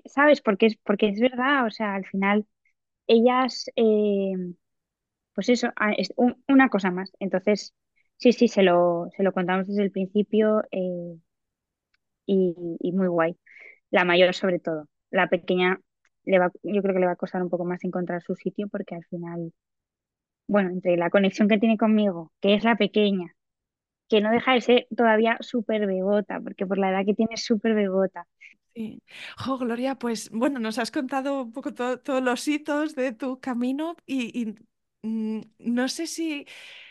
[0.06, 0.42] ¿sabes?
[0.42, 2.46] Porque es, porque es verdad, o sea, al final
[3.08, 4.34] ellas, eh,
[5.34, 6.14] pues eso, ah, es
[6.48, 7.12] una cosa más.
[7.20, 7.74] Entonces,
[8.18, 11.18] sí, sí, se lo, se lo contamos desde el principio eh,
[12.26, 13.38] y, muy guay.
[13.92, 14.88] La mayor sobre todo.
[15.12, 15.80] La pequeña,
[16.26, 18.68] le va, yo creo que le va a costar un poco más encontrar su sitio
[18.70, 19.54] porque al final,
[20.48, 23.34] bueno, entre la conexión que tiene conmigo, que es la pequeña,
[24.10, 27.46] que no deja de ser todavía súper bebota, porque por la edad que tiene es
[27.46, 28.28] súper bebota.
[28.78, 29.02] Sí.
[29.48, 33.96] Oh, Gloria, pues bueno, nos has contado un poco todos los hitos de tu camino
[34.06, 34.54] y,
[35.02, 36.46] mm, no sé si,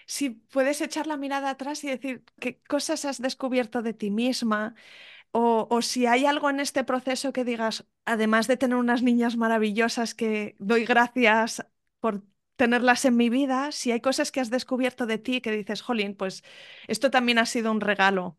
[0.06, 4.74] si puedes echar la mirada atrás y decir qué cosas has descubierto de ti misma
[5.32, 9.36] o, o si hay algo en este proceso que digas, además de tener unas niñas
[9.36, 11.66] maravillosas que doy gracias
[12.00, 12.24] por
[12.56, 16.16] tenerlas en mi vida, si hay cosas que has descubierto de ti que dices, Jolín,
[16.16, 16.44] pues
[16.88, 18.38] esto también ha sido un regalo.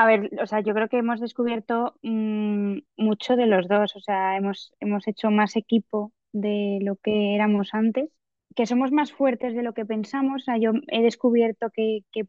[0.00, 4.00] A ver, o sea, yo creo que hemos descubierto mm, mucho de los dos, o
[4.00, 8.10] sea, hemos, hemos hecho más equipo de lo que éramos antes,
[8.56, 12.22] que somos más fuertes de lo que pensamos, o sea, yo he descubierto que, que,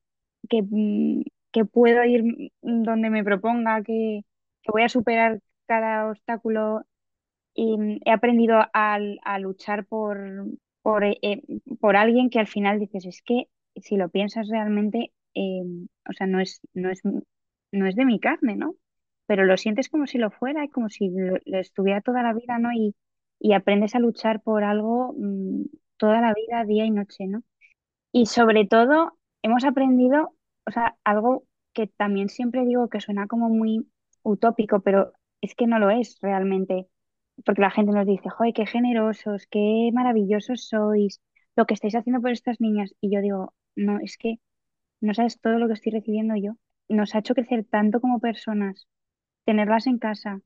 [0.49, 1.24] que, mm,
[1.72, 4.22] puedo ir donde me proponga, que,
[4.67, 6.82] voy a superar cada obstáculo.
[7.55, 10.17] Y mm, he aprendido a, a luchar por,
[10.84, 11.43] por, eh,
[11.80, 13.47] por alguien que al final dices, es que
[13.78, 15.63] si lo piensas realmente, eh,
[16.09, 17.01] o sea, no es, no es
[17.72, 18.76] no es de mi carne, ¿no?
[19.28, 22.59] Pero lo sientes como si lo fuera y como si lo, estuviera toda la vida,
[22.59, 22.72] ¿no?
[22.74, 22.95] Y,
[23.39, 25.65] y aprendes a luchar por algo mm,
[25.97, 27.43] toda la vida, día y noche, ¿no?
[28.11, 30.36] Y sobre todo, hemos aprendido,
[30.67, 33.88] o sea, algo que también siempre digo que suena como muy
[34.24, 36.88] utópico, pero es que no lo es realmente,
[37.45, 41.22] porque la gente nos dice, joder, qué generosos, qué maravillosos sois,
[41.55, 42.93] lo que estáis haciendo por estas niñas.
[43.01, 44.38] Y yo digo, no, es que
[45.01, 46.53] no sabes todo lo que estoy recibiendo yo
[46.91, 48.87] nos ha hecho crecer tanto como personas,
[49.45, 50.41] tenerlas en casa,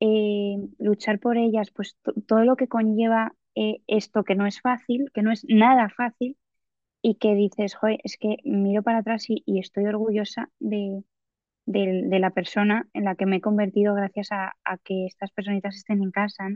[0.00, 5.10] eh, luchar por ellas, pues todo lo que conlleva eh, esto que no es fácil,
[5.14, 6.36] que no es nada fácil
[7.02, 11.02] y que dices, joder, es que miro para atrás y, estoy orgullosa de,
[11.66, 16.10] la persona en la que me he convertido gracias a, que estas personitas estén en
[16.10, 16.48] casa.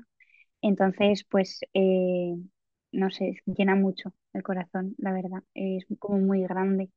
[0.62, 2.36] Entonces, pues, eh,
[2.92, 6.90] no sé, llena mucho el corazón, la verdad, es como muy grande.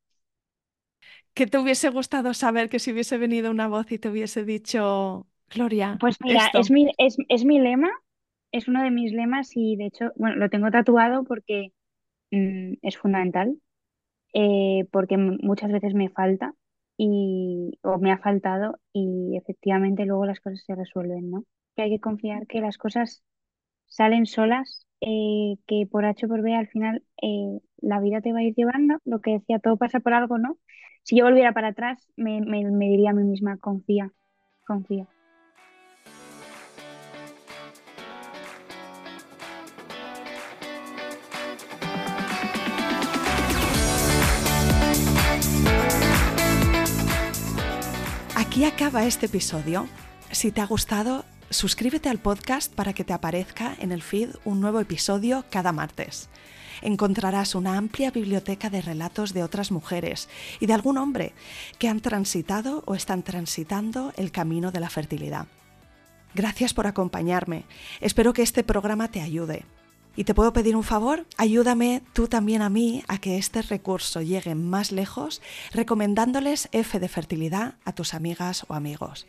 [1.33, 5.27] ¿Qué te hubiese gustado saber que si hubiese venido una voz y te hubiese dicho,
[5.49, 5.97] Gloria?
[5.99, 7.89] Pues mira, es mi, es, es mi lema,
[8.51, 11.71] es uno de mis lemas y de hecho, bueno, lo tengo tatuado porque
[12.31, 13.57] mm, es fundamental,
[14.33, 16.53] eh, porque muchas veces me falta
[16.97, 21.45] y, o me ha faltado y efectivamente luego las cosas se resuelven, ¿no?
[21.75, 23.23] Que hay que confiar que las cosas
[23.93, 28.39] salen solas, eh, que por H por B al final eh, la vida te va
[28.39, 30.57] a ir llevando, lo que decía, todo pasa por algo, ¿no?
[31.03, 34.11] Si yo volviera para atrás, me, diría a mí misma, confía,
[34.65, 35.07] confía.
[48.35, 49.85] Aquí acaba este episodio.
[50.31, 54.59] Si te ha gustado, suscríbete al podcast para que te aparezca en el feed un
[54.59, 56.29] nuevo episodio cada martes.
[56.81, 60.27] Encontrarás una amplia biblioteca de relatos de otras mujeres
[60.59, 61.33] y de algún hombre
[61.79, 65.47] que han transitado o están transitando el camino de la fertilidad.
[66.35, 67.65] Gracias por acompañarme.
[68.01, 69.65] Espero que este programa te ayude.
[70.15, 74.21] Y te puedo pedir un favor, ayúdame tú también a mí a que este recurso
[74.21, 75.41] llegue más lejos
[75.71, 79.25] recomendándoles F de fertilidad a tus amigas o amigos.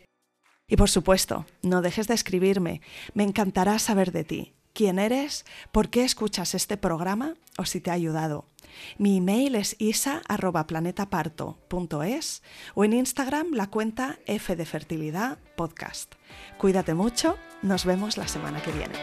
[0.67, 2.81] Y por supuesto, no dejes de escribirme,
[3.13, 7.91] me encantará saber de ti, quién eres, por qué escuchas este programa o si te
[7.91, 8.45] ha ayudado.
[8.97, 12.43] Mi email es isa.planetaparto.es
[12.73, 16.15] o en Instagram la cuenta F de Fertilidad Podcast.
[16.57, 18.95] Cuídate mucho, nos vemos la semana que viene.